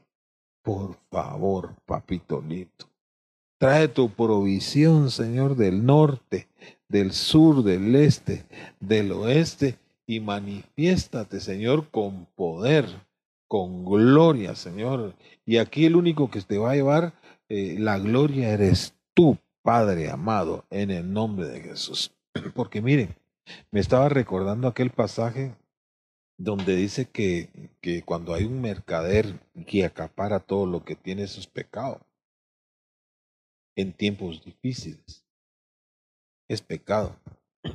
Por 0.62 0.96
favor, 1.10 1.74
papito 1.84 2.40
lindo. 2.40 2.86
Trae 3.58 3.88
tu 3.88 4.10
provisión, 4.10 5.10
Señor, 5.10 5.56
del 5.56 5.84
norte, 5.84 6.48
del 6.88 7.12
sur, 7.12 7.64
del 7.64 7.96
este, 7.96 8.46
del 8.80 9.12
oeste, 9.12 9.78
y 10.06 10.20
manifiéstate, 10.20 11.40
Señor, 11.40 11.90
con 11.90 12.26
poder, 12.36 12.86
con 13.48 13.84
gloria, 13.84 14.54
Señor. 14.54 15.14
Y 15.44 15.58
aquí 15.58 15.84
el 15.84 15.96
único 15.96 16.30
que 16.30 16.40
te 16.42 16.58
va 16.58 16.72
a 16.72 16.76
llevar 16.76 17.14
eh, 17.48 17.76
la 17.78 17.98
gloria 17.98 18.50
eres 18.50 18.94
tú, 19.14 19.38
Padre 19.62 20.10
amado, 20.10 20.64
en 20.70 20.90
el 20.90 21.12
nombre 21.12 21.48
de 21.48 21.60
Jesús. 21.60 22.12
Porque 22.54 22.80
miren, 22.80 23.16
me 23.70 23.80
estaba 23.80 24.08
recordando 24.08 24.68
aquel 24.68 24.90
pasaje 24.90 25.54
donde 26.38 26.76
dice 26.76 27.06
que, 27.06 27.50
que 27.80 28.02
cuando 28.02 28.34
hay 28.34 28.44
un 28.44 28.60
mercader 28.60 29.40
que 29.66 29.84
acapara 29.84 30.40
todo 30.40 30.66
lo 30.66 30.84
que 30.84 30.94
tiene, 30.94 31.26
sus 31.26 31.46
pecados 31.46 32.00
en 33.76 33.92
tiempos 33.92 34.42
difíciles. 34.44 35.24
Es 36.48 36.62
pecado. 36.62 37.16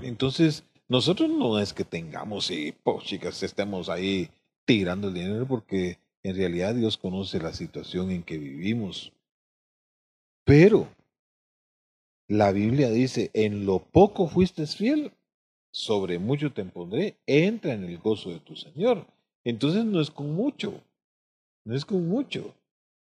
Entonces, 0.01 0.63
nosotros 0.91 1.29
no 1.29 1.57
es 1.57 1.71
que 1.71 1.85
tengamos 1.85 2.51
y, 2.51 2.73
pues, 2.73 3.05
chicas, 3.05 3.41
estemos 3.43 3.87
ahí 3.87 4.29
tirando 4.65 5.07
el 5.07 5.13
dinero 5.13 5.47
porque 5.47 5.99
en 6.21 6.35
realidad 6.35 6.75
Dios 6.75 6.97
conoce 6.97 7.39
la 7.39 7.53
situación 7.53 8.11
en 8.11 8.23
que 8.23 8.37
vivimos. 8.37 9.13
Pero 10.43 10.89
la 12.27 12.51
Biblia 12.51 12.89
dice, 12.89 13.31
en 13.33 13.65
lo 13.65 13.79
poco 13.79 14.27
fuiste 14.27 14.67
fiel, 14.67 15.13
sobre 15.71 16.19
mucho 16.19 16.51
te 16.51 16.65
pondré, 16.65 17.15
entra 17.25 17.71
en 17.71 17.85
el 17.85 17.97
gozo 17.97 18.29
de 18.29 18.41
tu 18.41 18.57
Señor. 18.57 19.07
Entonces 19.45 19.85
no 19.85 20.01
es 20.01 20.11
con 20.11 20.33
mucho, 20.33 20.83
no 21.63 21.73
es 21.73 21.85
con 21.85 22.05
mucho. 22.05 22.53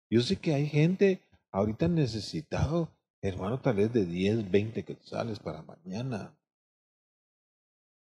Yo 0.10 0.22
sé 0.22 0.38
que 0.38 0.54
hay 0.54 0.68
gente 0.68 1.20
ahorita 1.52 1.90
necesitado, 1.90 2.88
hermano, 3.22 3.60
tal 3.60 3.76
vez 3.76 3.92
de 3.92 4.06
10, 4.06 4.50
20 4.50 4.84
quetzales 4.84 5.40
para 5.40 5.64
mañana, 5.64 6.34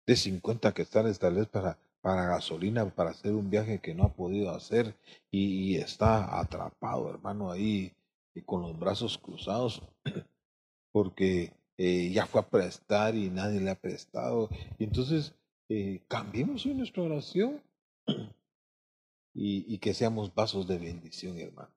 de 0.08 0.16
50 0.16 0.72
quetzales 0.72 1.18
tal 1.18 1.34
vez 1.34 1.48
para, 1.48 1.78
para 2.00 2.24
gasolina, 2.24 2.88
para 2.88 3.10
hacer 3.10 3.34
un 3.34 3.50
viaje 3.50 3.78
que 3.78 3.94
no 3.94 4.04
ha 4.04 4.14
podido 4.14 4.50
hacer 4.54 4.94
y, 5.30 5.76
está 5.76 6.40
atrapado, 6.40 7.10
hermano, 7.10 7.52
ahí 7.52 7.92
y 8.34 8.40
con 8.40 8.62
los 8.62 8.78
brazos 8.78 9.18
cruzados, 9.18 9.82
porque 10.92 11.52
eh, 11.76 12.10
ya 12.10 12.24
fue 12.24 12.40
a 12.40 12.48
prestar 12.48 13.16
y 13.16 13.28
nadie 13.28 13.60
le 13.60 13.68
ha 13.70 13.74
prestado. 13.74 14.48
Y 14.78 14.84
entonces, 14.84 15.34
eh, 15.68 16.00
cambiemos 16.08 16.64
hoy 16.64 16.72
nuestra 16.72 17.02
oración 17.02 17.60
y, 19.34 19.74
y 19.74 19.76
que 19.76 19.92
seamos 19.92 20.34
vasos 20.34 20.66
de 20.66 20.78
bendición, 20.78 21.38
hermano. 21.38 21.70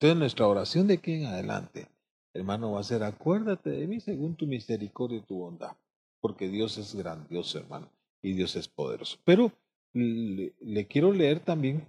Entonces, 0.00 0.18
nuestra 0.18 0.48
oración 0.48 0.88
de 0.88 0.94
aquí 0.94 1.12
en 1.12 1.26
adelante, 1.26 1.86
hermano, 2.34 2.72
va 2.72 2.80
a 2.80 2.84
ser, 2.84 3.04
acuérdate 3.04 3.70
de 3.70 3.86
mí 3.86 4.00
según 4.00 4.34
tu 4.34 4.48
misericordia 4.48 5.18
y 5.18 5.22
tu 5.22 5.36
bondad, 5.36 5.76
porque 6.20 6.48
Dios 6.48 6.78
es 6.78 6.94
grandioso, 6.94 7.58
hermano 7.58 7.90
y 8.22 8.32
Dios 8.32 8.56
es 8.56 8.68
poderoso. 8.68 9.18
Pero 9.24 9.52
le, 9.92 10.86
quiero 10.88 11.12
leer 11.12 11.40
también 11.40 11.86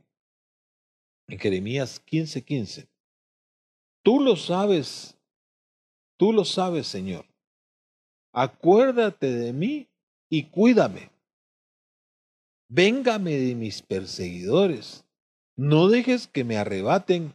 en 1.28 1.39
Jeremías 1.39 2.02
15:15. 2.06 2.44
15. 2.44 2.88
Tú 4.04 4.20
lo 4.20 4.36
sabes, 4.36 5.15
tú 6.17 6.34
lo 6.34 6.46
sabes, 6.46 6.88
Señor. 6.88 7.26
Acuérdate 8.32 9.32
de 9.32 9.54
mí 9.54 9.88
y 10.30 10.44
cuídame. 10.44 11.12
Véngame 12.70 13.36
de 13.36 13.56
mis 13.56 13.82
perseguidores. 13.82 15.06
No 15.58 15.89
dejes 15.89 16.28
que 16.28 16.44
me 16.44 16.58
arrebaten 16.58 17.34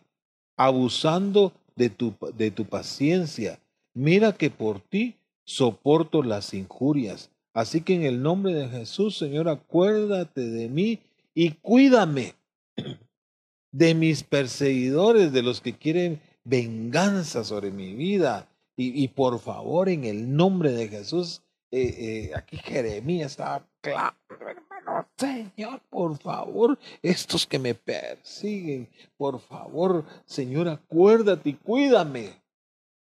abusando 0.56 1.52
de 1.76 1.90
tu, 1.90 2.14
de 2.34 2.50
tu 2.50 2.64
paciencia. 2.64 3.60
Mira 3.92 4.32
que 4.32 4.50
por 4.50 4.80
ti 4.80 5.16
soporto 5.46 6.22
las 6.22 6.52
injurias 6.52 7.30
Así 7.56 7.80
que 7.80 7.94
en 7.94 8.02
el 8.02 8.22
nombre 8.22 8.52
de 8.52 8.68
Jesús, 8.68 9.16
Señor, 9.16 9.48
acuérdate 9.48 10.42
de 10.42 10.68
mí 10.68 11.00
y 11.32 11.52
cuídame 11.52 12.34
de 13.72 13.94
mis 13.94 14.24
perseguidores, 14.24 15.32
de 15.32 15.42
los 15.42 15.62
que 15.62 15.72
quieren 15.72 16.20
venganza 16.44 17.44
sobre 17.44 17.70
mi 17.70 17.94
vida. 17.94 18.46
Y, 18.76 19.08
por 19.08 19.38
favor, 19.38 19.88
en 19.88 20.04
el 20.04 20.36
nombre 20.36 20.70
de 20.72 20.88
Jesús, 20.88 21.40
eh, 21.70 21.94
eh, 21.98 22.32
aquí 22.36 22.58
Jeremías 22.58 23.30
estaba 23.30 23.66
claro, 23.80 24.14
hermano, 24.28 25.08
Señor, 25.16 25.80
por 25.88 26.18
favor, 26.18 26.78
estos 27.00 27.46
que 27.46 27.58
me 27.58 27.74
persiguen, 27.74 28.86
por 29.16 29.40
favor, 29.40 30.04
Señor, 30.26 30.68
acuérdate 30.68 31.48
y 31.48 31.54
cuídame. 31.54 32.34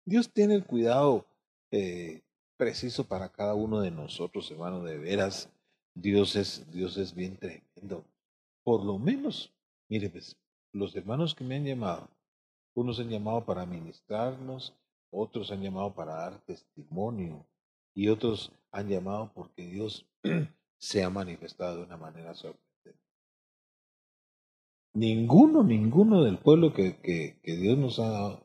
Dios 0.05 0.31
tiene 0.33 0.55
el 0.55 0.65
cuidado 0.65 1.27
eh, 1.73 2.21
preciso 2.57 3.05
para 3.05 3.31
cada 3.31 3.55
uno 3.55 3.81
de 3.81 3.91
nosotros, 3.91 4.51
hermano, 4.51 4.83
de 4.83 4.99
veras. 4.99 5.51
Dios 5.95 6.37
es, 6.37 6.71
Dios 6.73 6.97
es 6.97 7.15
bien 7.15 7.37
tremendo. 7.37 8.05
Por 8.63 8.85
lo 8.85 8.99
menos, 8.99 9.53
mire, 9.89 10.11
pues, 10.11 10.37
los 10.73 10.95
hermanos 10.97 11.35
que 11.35 11.45
me 11.45 11.57
han 11.57 11.65
llamado, 11.65 12.09
unos 12.75 12.99
han 12.99 13.09
llamado 13.09 13.45
para 13.45 13.65
ministrarnos, 13.65 14.75
otros 15.11 15.53
han 15.53 15.63
llamado 15.63 15.95
para 15.95 16.15
dar 16.15 16.41
testimonio 16.41 17.47
y 17.95 18.09
otros 18.09 18.51
han 18.73 18.89
llamado 18.89 19.31
porque 19.33 19.65
Dios 19.65 20.05
se 20.79 21.05
ha 21.05 21.11
manifestado 21.11 21.77
de 21.77 21.83
una 21.85 21.97
manera 21.97 22.35
sorprendente. 22.35 22.65
Ninguno, 24.95 25.63
ninguno 25.63 26.25
del 26.25 26.39
pueblo 26.39 26.73
que, 26.73 26.97
que, 26.97 27.39
que 27.43 27.57
Dios 27.57 27.79
nos 27.79 28.01
ha, 28.01 28.41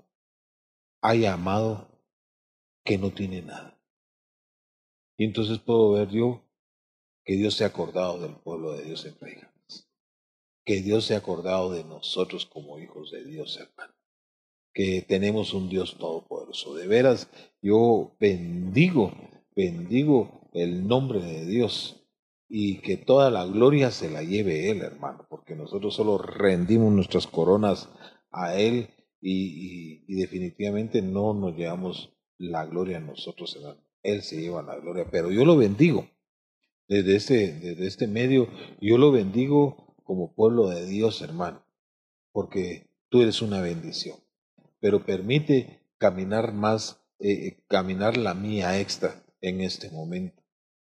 ha 1.01 1.15
llamado 1.15 1.87
que 2.83 2.97
no 2.97 3.11
tiene 3.11 3.41
nada. 3.41 3.78
Y 5.19 5.25
entonces 5.25 5.59
puedo 5.59 5.91
ver 5.91 6.07
yo 6.07 6.41
que 7.25 7.35
Dios 7.35 7.55
se 7.55 7.65
ha 7.65 7.67
acordado 7.67 8.21
del 8.21 8.37
pueblo 8.37 8.71
de 8.71 8.85
Dios 8.85 9.03
en 9.05 9.19
Reyes. 9.19 9.45
Que 10.63 10.81
Dios 10.81 11.03
se 11.03 11.13
ha 11.13 11.17
acordado 11.17 11.73
de 11.73 11.83
nosotros 11.83 12.45
como 12.45 12.79
hijos 12.79 13.11
de 13.11 13.25
Dios, 13.25 13.57
hermano. 13.57 13.93
Que 14.73 15.01
tenemos 15.01 15.53
un 15.53 15.67
Dios 15.67 15.97
todopoderoso. 15.97 16.73
De 16.73 16.87
veras, 16.87 17.29
yo 17.61 18.15
bendigo, 18.17 19.11
bendigo 19.57 20.49
el 20.53 20.87
nombre 20.87 21.19
de 21.19 21.45
Dios 21.45 22.01
y 22.47 22.79
que 22.79 22.95
toda 22.95 23.29
la 23.29 23.45
gloria 23.45 23.91
se 23.91 24.09
la 24.09 24.23
lleve 24.23 24.71
Él, 24.71 24.83
hermano, 24.83 25.27
porque 25.29 25.53
nosotros 25.53 25.95
solo 25.95 26.17
rendimos 26.17 26.93
nuestras 26.93 27.27
coronas 27.27 27.89
a 28.31 28.55
Él 28.55 28.87
y, 29.19 30.05
y 30.07 30.15
definitivamente 30.15 31.01
no 31.01 31.33
nos 31.33 31.57
llevamos 31.57 32.13
la 32.37 32.65
gloria 32.65 32.97
a 32.97 33.01
nosotros, 33.01 33.53
hermano. 33.57 33.88
Él 34.03 34.21
se 34.23 34.41
lleva 34.41 34.61
la 34.61 34.75
gloria. 34.77 35.05
Pero 35.09 35.31
yo 35.31 35.45
lo 35.45 35.57
bendigo. 35.57 36.07
Desde 36.87 37.15
este, 37.15 37.53
desde 37.53 37.85
este 37.85 38.07
medio, 38.07 38.47
yo 38.81 38.97
lo 38.97 39.11
bendigo 39.11 39.95
como 40.03 40.33
pueblo 40.33 40.69
de 40.69 40.87
Dios, 40.87 41.21
hermano, 41.21 41.63
porque 42.31 42.89
tú 43.09 43.21
eres 43.21 43.43
una 43.43 43.61
bendición. 43.61 44.17
Pero 44.79 45.05
permite 45.05 45.83
caminar 45.99 46.51
más, 46.51 46.99
eh, 47.19 47.31
eh, 47.31 47.63
caminar 47.67 48.17
la 48.17 48.33
mía 48.33 48.79
extra 48.79 49.23
en 49.39 49.61
este 49.61 49.91
momento. 49.91 50.41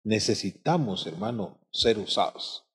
Necesitamos, 0.03 1.05
hermano, 1.05 1.59
ser 1.71 1.99
usados. 1.99 2.65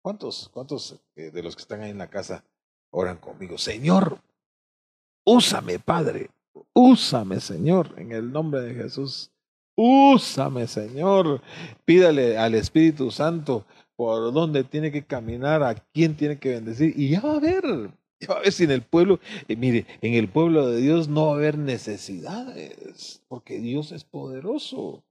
¿Cuántos, 0.00 0.48
cuántos 0.48 1.02
eh, 1.16 1.30
de 1.30 1.42
los 1.42 1.54
que 1.54 1.62
están 1.62 1.82
ahí 1.82 1.90
en 1.90 1.98
la 1.98 2.08
casa 2.08 2.46
oran 2.88 3.18
conmigo? 3.18 3.58
Señor, 3.58 4.22
úsame, 5.24 5.78
Padre, 5.80 6.30
úsame, 6.72 7.40
Señor, 7.40 7.94
en 7.98 8.12
el 8.12 8.32
nombre 8.32 8.62
de 8.62 8.74
Jesús. 8.74 9.33
Úsame, 9.76 10.66
Señor. 10.66 11.40
Pídale 11.84 12.38
al 12.38 12.54
Espíritu 12.54 13.10
Santo 13.10 13.64
por 13.96 14.32
dónde 14.32 14.64
tiene 14.64 14.90
que 14.90 15.04
caminar, 15.04 15.62
a 15.62 15.74
quién 15.74 16.16
tiene 16.16 16.38
que 16.38 16.50
bendecir. 16.50 16.94
Y 16.96 17.10
ya 17.10 17.20
va 17.20 17.36
a 17.36 17.40
ver, 17.40 17.64
ya 18.20 18.28
va 18.28 18.36
a 18.36 18.42
ver 18.42 18.52
si 18.52 18.64
en 18.64 18.70
el 18.70 18.82
pueblo, 18.82 19.20
eh, 19.48 19.56
mire, 19.56 19.86
en 20.00 20.14
el 20.14 20.28
pueblo 20.28 20.68
de 20.68 20.80
Dios 20.80 21.08
no 21.08 21.26
va 21.26 21.32
a 21.32 21.36
haber 21.36 21.58
necesidades, 21.58 23.22
porque 23.28 23.58
Dios 23.58 23.92
es 23.92 24.04
poderoso. 24.04 25.04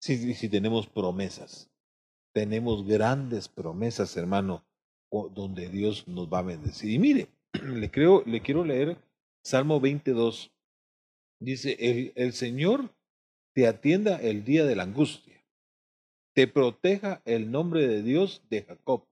Si, 0.00 0.34
si 0.34 0.48
tenemos 0.48 0.88
promesas, 0.88 1.70
tenemos 2.32 2.84
grandes 2.86 3.48
promesas, 3.48 4.16
hermano, 4.16 4.64
donde 5.34 5.68
Dios 5.68 6.08
nos 6.08 6.28
va 6.28 6.38
a 6.38 6.42
bendecir. 6.42 6.90
Y 6.90 6.98
mire, 6.98 7.28
le, 7.62 7.90
creo, 7.90 8.22
le 8.26 8.40
quiero 8.40 8.64
leer 8.64 8.96
Salmo 9.44 9.80
22. 9.80 10.50
Dice, 11.38 11.76
el, 11.78 12.12
el 12.14 12.32
Señor 12.32 12.90
te 13.54 13.66
atienda 13.66 14.16
el 14.16 14.44
día 14.44 14.64
de 14.64 14.76
la 14.76 14.84
angustia, 14.84 15.42
te 16.34 16.46
proteja 16.46 17.20
el 17.24 17.50
nombre 17.50 17.86
de 17.86 18.02
Dios 18.02 18.42
de 18.50 18.62
Jacob. 18.62 19.04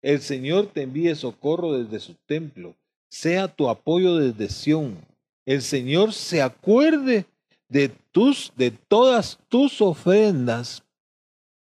El 0.00 0.20
Señor 0.20 0.66
te 0.66 0.82
envíe 0.82 1.14
socorro 1.14 1.78
desde 1.78 2.00
su 2.00 2.14
templo, 2.26 2.74
sea 3.10 3.48
tu 3.48 3.68
apoyo 3.68 4.16
desde 4.16 4.48
Sión. 4.48 4.98
El 5.44 5.62
Señor 5.62 6.12
se 6.12 6.42
acuerde 6.42 7.26
de 7.68 7.88
tus 8.10 8.52
de 8.56 8.70
todas 8.70 9.38
tus 9.48 9.80
ofrendas 9.80 10.84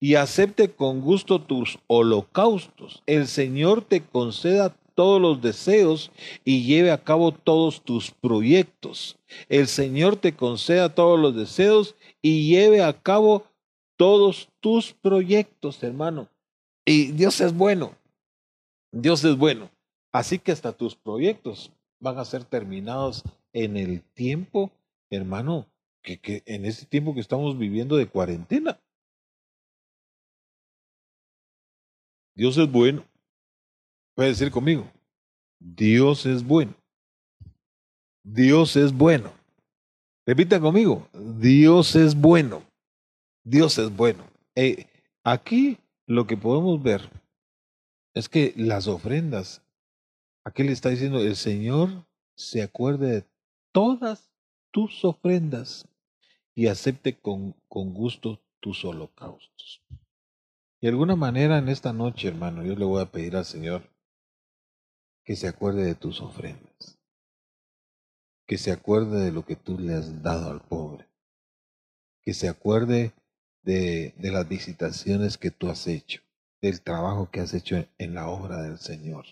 y 0.01 0.15
acepte 0.15 0.71
con 0.71 1.01
gusto 1.01 1.41
tus 1.41 1.79
holocaustos. 1.87 3.03
El 3.07 3.27
Señor 3.27 3.83
te 3.83 4.03
conceda 4.03 4.77
todos 4.99 5.23
los 5.23 5.41
deseos 5.41 6.11
y 6.45 6.65
lleve 6.65 6.91
a 6.91 7.05
cabo 7.05 7.31
todos 7.31 7.83
tus 7.83 8.11
proyectos. 8.11 9.17
El 9.49 9.69
Señor 9.69 10.17
te 10.17 10.35
conceda 10.35 10.93
todos 10.93 11.21
los 11.21 11.37
deseos 11.37 11.95
y 12.21 12.49
lleve 12.49 12.83
a 12.83 13.01
cabo 13.01 13.45
todos 13.97 14.49
tus 14.59 14.95
proyectos, 14.95 15.81
hermano. 15.85 16.27
Y 16.85 17.13
Dios 17.13 17.41
es 17.41 17.57
bueno. 17.57 17.95
Dios 18.91 19.23
es 19.23 19.37
bueno. 19.37 19.71
Así 20.11 20.41
que 20.41 20.51
hasta 20.51 20.73
tus 20.73 20.97
proyectos 20.97 21.71
van 22.01 22.19
a 22.19 22.25
ser 22.25 22.43
terminados 22.43 23.23
en 23.53 23.77
el 23.77 24.03
tiempo, 24.03 24.73
hermano, 25.11 25.69
que, 26.03 26.19
que 26.19 26.43
en 26.45 26.65
este 26.65 26.87
tiempo 26.87 27.15
que 27.15 27.21
estamos 27.21 27.57
viviendo 27.57 27.95
de 27.95 28.09
cuarentena. 28.09 28.81
Dios 32.35 32.59
es 32.59 32.69
bueno. 32.69 33.05
Puede 34.19 34.31
decir 34.31 34.51
conmigo, 34.51 34.91
Dios 35.61 36.27
es 36.27 36.43
bueno. 36.43 36.75
Dios 38.25 38.75
es 38.75 38.93
bueno. 38.93 39.33
Repita 40.27 40.59
conmigo, 40.59 41.09
Dios 41.13 41.95
es 41.95 42.17
bueno. 42.17 42.65
Dios 43.45 43.79
es 43.79 43.95
bueno. 43.95 44.25
Eh, 44.57 44.87
aquí 45.23 45.79
lo 46.05 46.27
que 46.27 46.37
podemos 46.37 46.83
ver 46.83 47.09
es 48.13 48.29
que 48.29 48.55
las 48.57 48.89
ofrendas, 48.89 49.63
aquí 50.43 50.65
le 50.65 50.73
está 50.73 50.89
diciendo, 50.89 51.21
el 51.21 51.37
Señor 51.37 52.05
se 52.35 52.63
acuerde 52.63 53.21
de 53.21 53.25
todas 53.71 54.33
tus 54.73 55.05
ofrendas 55.05 55.87
y 56.57 56.67
acepte 56.67 57.17
con, 57.17 57.55
con 57.69 57.95
gusto 57.95 58.43
tus 58.59 58.85
holocaustos. 58.85 59.81
De 60.81 60.89
alguna 60.89 61.15
manera 61.15 61.59
en 61.59 61.69
esta 61.69 61.93
noche, 61.93 62.27
hermano, 62.27 62.65
yo 62.65 62.75
le 62.75 62.85
voy 62.85 63.01
a 63.01 63.13
pedir 63.13 63.37
al 63.37 63.45
Señor 63.45 63.89
que 65.29 65.37
se 65.37 65.47
acuerde 65.47 65.85
de 65.85 65.95
tus 65.95 66.23
ofrendas, 66.23 66.99
que 68.47 68.57
se 68.57 68.73
acuerde 68.73 69.27
de 69.27 69.31
lo 69.31 69.45
que 69.45 69.57
tú 69.57 69.79
le 69.79 69.93
has 69.93 70.23
dado 70.23 70.51
al 70.51 70.63
pobre, 70.63 71.07
que 72.23 72.33
se 72.33 72.49
acuerde 72.49 73.13
de, 73.63 74.15
de 74.17 74.33
las 74.33 74.49
visitaciones 74.49 75.37
que 75.37 75.51
tú 75.51 75.69
has 75.69 75.87
hecho, 75.87 76.23
del 76.63 76.81
trabajo 76.81 77.31
que 77.31 77.41
has 77.41 77.53
hecho 77.53 77.77
en 77.99 78.15
la 78.15 78.31
obra 78.31 78.63
del 78.63 78.79
Señor, 78.79 79.27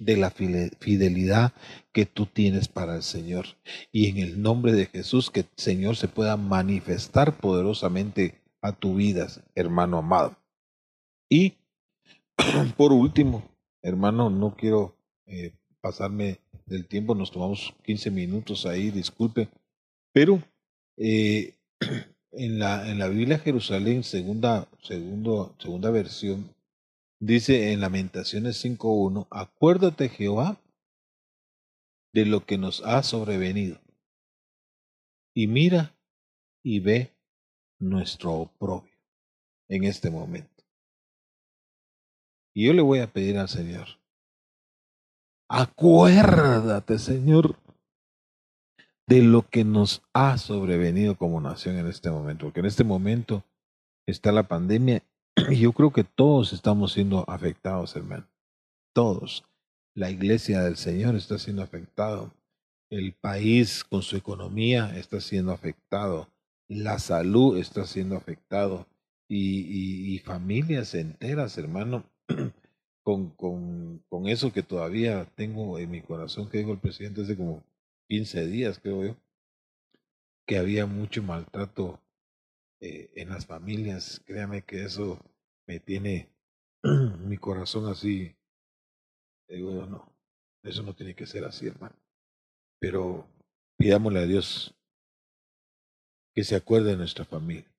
de 0.00 0.16
la 0.16 0.32
fidelidad 0.32 1.52
que 1.92 2.06
tú 2.06 2.26
tienes 2.26 2.66
para 2.66 2.96
el 2.96 3.04
Señor. 3.04 3.46
Y 3.92 4.08
en 4.08 4.18
el 4.18 4.42
nombre 4.42 4.72
de 4.72 4.86
Jesús, 4.86 5.30
que 5.30 5.40
el 5.40 5.48
Señor 5.56 5.94
se 5.94 6.08
pueda 6.08 6.36
manifestar 6.36 7.38
poderosamente 7.38 8.42
a 8.60 8.72
tu 8.72 8.96
vida, 8.96 9.28
hermano 9.54 9.98
amado. 9.98 10.36
Y 11.28 11.54
por 12.76 12.92
último, 12.92 13.48
hermano, 13.80 14.28
no 14.28 14.56
quiero 14.56 14.93
eh, 15.26 15.52
pasarme 15.80 16.40
del 16.66 16.86
tiempo, 16.86 17.14
nos 17.14 17.30
tomamos 17.30 17.74
15 17.84 18.10
minutos 18.10 18.66
ahí, 18.66 18.90
disculpe, 18.90 19.48
pero 20.12 20.42
eh, 20.96 21.54
en, 22.32 22.58
la, 22.58 22.90
en 22.90 22.98
la 22.98 23.08
Biblia 23.08 23.38
Jerusalén, 23.38 24.02
segunda, 24.02 24.68
segundo, 24.82 25.54
segunda 25.58 25.90
versión, 25.90 26.54
dice 27.20 27.72
en 27.72 27.80
Lamentaciones 27.80 28.64
5.1, 28.64 29.26
acuérdate 29.30 30.08
Jehová 30.08 30.60
de 32.12 32.26
lo 32.26 32.46
que 32.46 32.58
nos 32.58 32.82
ha 32.84 33.02
sobrevenido, 33.02 33.80
y 35.34 35.48
mira 35.48 35.94
y 36.62 36.80
ve 36.80 37.12
nuestro 37.78 38.32
oprobio 38.32 38.94
en 39.68 39.84
este 39.84 40.10
momento. 40.10 40.64
Y 42.54 42.66
yo 42.66 42.72
le 42.72 42.82
voy 42.82 43.00
a 43.00 43.12
pedir 43.12 43.36
al 43.36 43.48
Señor, 43.48 43.88
acuérdate, 45.48 46.98
Señor, 46.98 47.56
de 49.06 49.22
lo 49.22 49.48
que 49.48 49.64
nos 49.64 50.02
ha 50.12 50.38
sobrevenido 50.38 51.16
como 51.16 51.40
nación 51.40 51.76
en 51.76 51.86
este 51.86 52.10
momento, 52.10 52.46
porque 52.46 52.60
en 52.60 52.66
este 52.66 52.84
momento 52.84 53.44
está 54.06 54.32
la 54.32 54.44
pandemia 54.44 55.02
y 55.50 55.58
yo 55.58 55.72
creo 55.72 55.92
que 55.92 56.04
todos 56.04 56.52
estamos 56.52 56.92
siendo 56.92 57.28
afectados, 57.28 57.94
hermano. 57.96 58.26
Todos. 58.94 59.44
La 59.94 60.10
iglesia 60.10 60.62
del 60.62 60.76
Señor 60.76 61.14
está 61.16 61.38
siendo 61.38 61.62
afectado. 61.62 62.32
El 62.90 63.12
país 63.12 63.84
con 63.84 64.02
su 64.02 64.16
economía 64.16 64.96
está 64.96 65.20
siendo 65.20 65.52
afectado. 65.52 66.28
La 66.68 66.98
salud 66.98 67.58
está 67.58 67.86
siendo 67.86 68.16
afectado. 68.16 68.86
Y, 69.28 70.14
y 70.14 70.18
familias 70.18 70.94
enteras, 70.94 71.58
hermano, 71.58 72.04
con, 73.04 73.30
con, 73.36 73.98
con, 74.08 74.26
eso 74.28 74.52
que 74.52 74.62
todavía 74.62 75.26
tengo 75.36 75.78
en 75.78 75.90
mi 75.90 76.00
corazón, 76.00 76.48
que 76.48 76.58
dijo 76.58 76.72
el 76.72 76.80
presidente 76.80 77.22
hace 77.22 77.36
como 77.36 77.62
15 78.08 78.46
días, 78.46 78.78
creo 78.78 79.04
yo, 79.04 79.16
que 80.46 80.56
había 80.56 80.86
mucho 80.86 81.22
maltrato 81.22 82.00
eh, 82.80 83.12
en 83.14 83.28
las 83.28 83.46
familias. 83.46 84.22
Créame 84.24 84.62
que 84.62 84.84
eso 84.84 85.20
me 85.66 85.80
tiene 85.80 86.30
mi 86.82 87.36
corazón 87.36 87.86
así. 87.86 88.34
Digo, 89.48 89.86
no, 89.86 90.10
eso 90.62 90.82
no 90.82 90.94
tiene 90.94 91.14
que 91.14 91.26
ser 91.26 91.44
así, 91.44 91.66
hermano. 91.66 91.96
Pero 92.78 93.28
pidámosle 93.76 94.20
a 94.20 94.26
Dios 94.26 94.74
que 96.34 96.42
se 96.42 96.56
acuerde 96.56 96.92
de 96.92 96.96
nuestra 96.96 97.26
familia. 97.26 97.70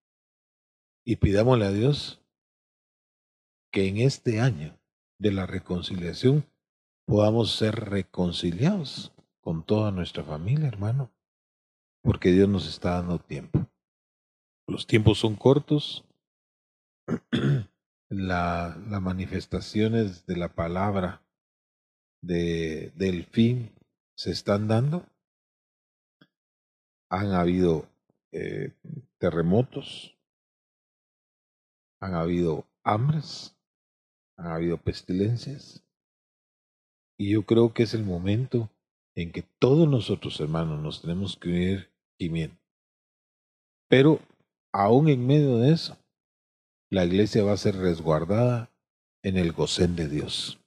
Y 1.03 1.15
pidámosle 1.15 1.65
a 1.65 1.71
Dios 1.71 2.21
que 3.71 3.87
en 3.87 3.97
este 3.97 4.39
año 4.39 4.79
de 5.17 5.31
la 5.31 5.45
reconciliación 5.45 6.45
podamos 7.05 7.55
ser 7.55 7.75
reconciliados 7.75 9.13
con 9.39 9.63
toda 9.63 9.91
nuestra 9.91 10.23
familia, 10.23 10.67
hermano, 10.67 11.11
porque 12.01 12.31
Dios 12.31 12.49
nos 12.49 12.67
está 12.67 12.95
dando 12.95 13.19
tiempo. 13.19 13.67
Los 14.67 14.87
tiempos 14.87 15.19
son 15.19 15.35
cortos, 15.35 16.03
la, 18.09 18.75
las 18.89 19.01
manifestaciones 19.01 20.25
de 20.25 20.37
la 20.37 20.55
palabra 20.55 21.21
de, 22.21 22.91
del 22.95 23.25
fin 23.25 23.71
se 24.15 24.31
están 24.31 24.67
dando. 24.67 25.05
Han 27.09 27.33
habido 27.33 27.87
eh, 28.31 28.73
terremotos, 29.19 30.17
han 32.01 32.15
habido 32.15 32.65
hambres, 32.83 33.54
ha 34.37 34.55
habido 34.55 34.77
pestilencias. 34.77 35.83
Y 37.17 37.31
yo 37.31 37.43
creo 37.43 37.73
que 37.73 37.83
es 37.83 37.93
el 37.93 38.03
momento 38.03 38.69
en 39.15 39.31
que 39.31 39.43
todos 39.59 39.87
nosotros, 39.87 40.39
hermanos, 40.39 40.81
nos 40.81 41.01
tenemos 41.01 41.37
que 41.37 41.49
unir 41.49 41.91
bien. 42.19 42.59
Pero 43.87 44.19
aún 44.73 45.07
en 45.09 45.25
medio 45.25 45.57
de 45.57 45.71
eso, 45.71 45.97
la 46.89 47.05
iglesia 47.05 47.43
va 47.43 47.53
a 47.53 47.57
ser 47.57 47.77
resguardada 47.77 48.69
en 49.23 49.37
el 49.37 49.53
gocén 49.53 49.95
de 49.95 50.07
Dios. 50.07 50.59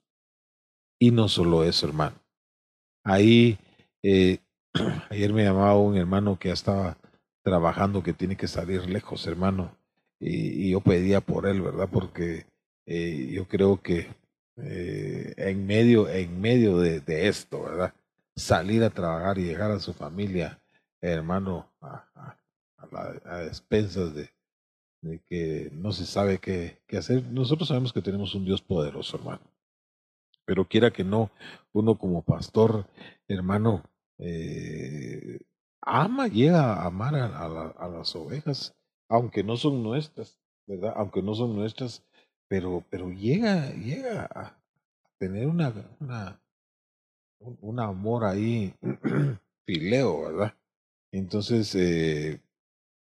Y 0.99 1.11
no 1.11 1.29
solo 1.29 1.65
eso, 1.65 1.87
hermano. 1.87 2.17
Ahí, 3.05 3.59
eh, 4.03 4.39
ayer 5.11 5.33
me 5.33 5.45
llamaba 5.45 5.79
un 5.79 5.97
hermano 5.97 6.39
que 6.39 6.49
ya 6.49 6.55
estaba 6.55 6.97
trabajando, 7.45 8.03
que 8.03 8.15
tiene 8.15 8.37
que 8.37 8.49
salir 8.49 8.89
lejos, 8.89 9.27
hermano. 9.27 9.77
Y, 10.21 10.67
y 10.67 10.71
yo 10.71 10.81
pedía 10.81 11.21
por 11.21 11.47
él, 11.47 11.61
¿verdad? 11.61 11.89
Porque 11.91 12.47
eh, 12.91 13.33
yo 13.33 13.47
creo 13.47 13.83
que 13.83 14.09
eh, 14.57 15.35
en 15.37 15.67
medio, 15.67 16.09
en 16.09 16.41
medio 16.41 16.79
de, 16.79 17.29
esto, 17.29 17.63
¿verdad? 17.63 17.93
Salir 18.35 18.83
a 18.83 18.89
trabajar 18.89 19.37
y 19.39 19.45
llegar 19.45 19.71
a 19.71 19.79
su 19.79 19.93
familia, 19.93 20.59
hermano, 21.03 21.71
a, 21.83 22.39
a, 23.27 23.39
despensas 23.41 24.15
de, 24.15 24.31
de, 25.03 25.21
que 25.27 25.69
no 25.75 25.93
se 25.93 26.07
sabe 26.07 26.39
qué, 26.39 26.79
hacer. 26.97 27.25
Nosotros 27.25 27.69
sabemos 27.69 27.93
que 27.93 28.01
tenemos 28.01 28.35
un 28.35 28.47
Dios 28.47 28.63
poderoso, 28.63 29.19
hermano. 29.19 29.43
Pero 30.47 30.67
quiera 30.67 30.91
que 30.91 31.05
no, 31.05 31.31
uno 31.73 31.99
como 31.99 32.23
pastor, 32.23 32.87
hermano, 33.29 33.85
eh, 34.17 35.41
ama, 35.83 36.27
llega 36.27 36.73
a 36.73 36.87
amar 36.87 37.15
a 37.17 37.89
las 37.89 38.17
ovejas, 38.17 38.75
aunque 39.11 39.45
no 39.45 39.59
son 39.59 39.83
nuestras, 39.83 40.39
¿verdad? 40.67 40.95
Aunque 40.97 41.21
no 41.21 41.35
son 41.35 41.55
nuestras, 41.55 42.03
pero, 42.49 42.85
pero 42.91 43.11
llega, 43.11 43.71
llega 43.73 44.25
a 44.25 44.59
tener 45.19 45.47
una, 45.47 45.73
una 46.01 46.41
un, 47.41 47.81
amor 47.81 48.25
ahí, 48.25 48.75
fileo, 49.67 50.23
¿verdad? 50.23 50.55
Entonces, 51.13 51.75
eh, 51.75 52.41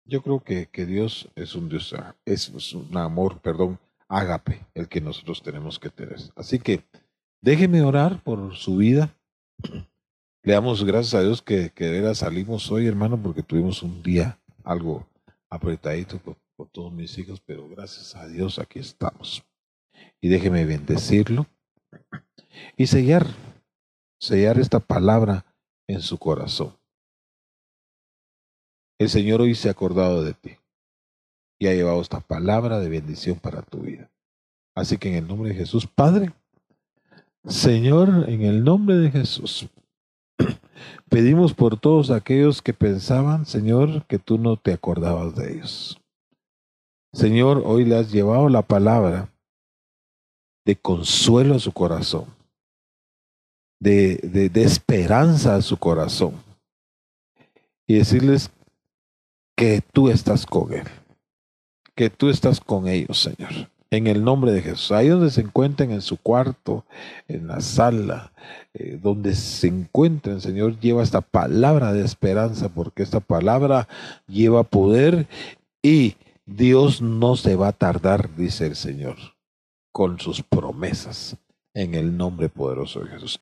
yo 0.05 0.21
creo 0.21 0.43
que, 0.43 0.67
que, 0.67 0.85
Dios 0.85 1.29
es 1.35 1.55
un 1.55 1.69
Dios, 1.69 1.93
ah, 1.93 2.15
es 2.25 2.73
un 2.73 2.95
amor, 2.97 3.39
perdón, 3.41 3.79
ágape, 4.07 4.65
el 4.73 4.87
que 4.87 5.01
nosotros 5.01 5.41
tenemos 5.41 5.79
que 5.79 5.89
tener. 5.89 6.17
Así 6.35 6.59
que 6.59 6.83
déjeme 7.41 7.81
orar 7.81 8.21
por 8.23 8.55
su 8.55 8.77
vida. 8.77 9.15
Le 10.43 10.53
damos 10.53 10.83
gracias 10.83 11.15
a 11.15 11.23
Dios 11.23 11.41
que, 11.41 11.71
que 11.71 11.85
de 11.85 12.01
veras 12.01 12.19
salimos 12.19 12.71
hoy, 12.71 12.85
hermano, 12.85 13.17
porque 13.21 13.41
tuvimos 13.41 13.81
un 13.81 14.03
día 14.03 14.37
algo 14.63 15.07
apretadito 15.49 16.19
por 16.55 16.69
todos 16.69 16.91
mis 16.91 17.17
hijos, 17.17 17.41
pero 17.45 17.67
gracias 17.67 18.15
a 18.15 18.27
Dios 18.27 18.59
aquí 18.59 18.79
estamos. 18.79 19.43
Y 20.21 20.29
déjeme 20.29 20.65
bendecirlo 20.65 21.45
y 22.77 22.87
sellar, 22.87 23.27
sellar 24.19 24.59
esta 24.59 24.79
palabra 24.79 25.45
en 25.87 26.01
su 26.01 26.17
corazón. 26.17 26.75
El 28.97 29.09
Señor 29.09 29.41
hoy 29.41 29.55
se 29.55 29.67
ha 29.67 29.71
acordado 29.71 30.23
de 30.23 30.33
ti 30.33 30.57
y 31.59 31.67
ha 31.67 31.73
llevado 31.73 32.01
esta 32.01 32.21
palabra 32.21 32.79
de 32.79 32.89
bendición 32.89 33.39
para 33.39 33.61
tu 33.61 33.79
vida. 33.79 34.09
Así 34.73 34.97
que 34.97 35.09
en 35.09 35.15
el 35.15 35.27
nombre 35.27 35.49
de 35.49 35.55
Jesús, 35.55 35.87
Padre, 35.87 36.33
Señor, 37.45 38.29
en 38.29 38.41
el 38.41 38.63
nombre 38.63 38.95
de 38.95 39.11
Jesús, 39.11 39.67
pedimos 41.09 41.53
por 41.53 41.79
todos 41.79 42.11
aquellos 42.11 42.61
que 42.61 42.73
pensaban, 42.73 43.45
Señor, 43.45 44.05
que 44.07 44.19
tú 44.19 44.37
no 44.37 44.57
te 44.57 44.73
acordabas 44.73 45.35
de 45.35 45.53
ellos. 45.53 46.01
Señor, 47.15 47.63
hoy 47.65 47.85
le 47.85 47.97
has 47.97 48.11
llevado 48.11 48.49
la 48.49 48.61
palabra 48.61 49.29
de 50.65 50.75
consuelo 50.75 51.55
a 51.55 51.59
su 51.59 51.71
corazón, 51.71 52.25
de, 53.79 54.49
de, 54.51 54.63
esperanza 54.63 55.55
a 55.55 55.61
su 55.61 55.77
corazón. 55.77 56.33
Y 57.87 57.93
decirles 57.99 58.49
que 59.55 59.81
tú 59.93 60.09
estás 60.09 60.45
con 60.45 60.73
Él, 60.73 60.83
que 61.95 62.09
tú 62.09 62.29
estás 62.29 62.59
con 62.59 62.89
ellos, 62.89 63.21
Señor. 63.21 63.69
En 63.91 64.07
el 64.07 64.21
nombre 64.21 64.51
de 64.51 64.61
Jesús. 64.61 64.91
Ahí 64.91 65.07
donde 65.07 65.29
se 65.29 65.39
encuentren 65.39 65.91
en 65.91 66.01
su 66.01 66.17
cuarto, 66.17 66.83
en 67.29 67.47
la 67.47 67.61
sala, 67.61 68.33
eh, 68.73 68.99
donde 69.01 69.35
se 69.35 69.67
encuentren, 69.67 70.41
Señor, 70.41 70.81
lleva 70.81 71.01
esta 71.01 71.21
palabra 71.21 71.93
de 71.93 72.03
esperanza, 72.03 72.67
porque 72.67 73.03
esta 73.03 73.21
palabra 73.21 73.87
lleva 74.27 74.63
poder 74.63 75.27
y 75.81 76.17
Dios 76.47 77.01
no 77.01 77.35
se 77.35 77.55
va 77.55 77.69
a 77.69 77.73
tardar, 77.73 78.35
dice 78.35 78.67
el 78.67 78.75
Señor, 78.75 79.17
con 79.91 80.19
sus 80.19 80.43
promesas 80.43 81.37
en 81.73 81.95
el 81.95 82.15
nombre 82.15 82.49
poderoso 82.49 82.99
de 82.99 83.11
Jesús. 83.11 83.41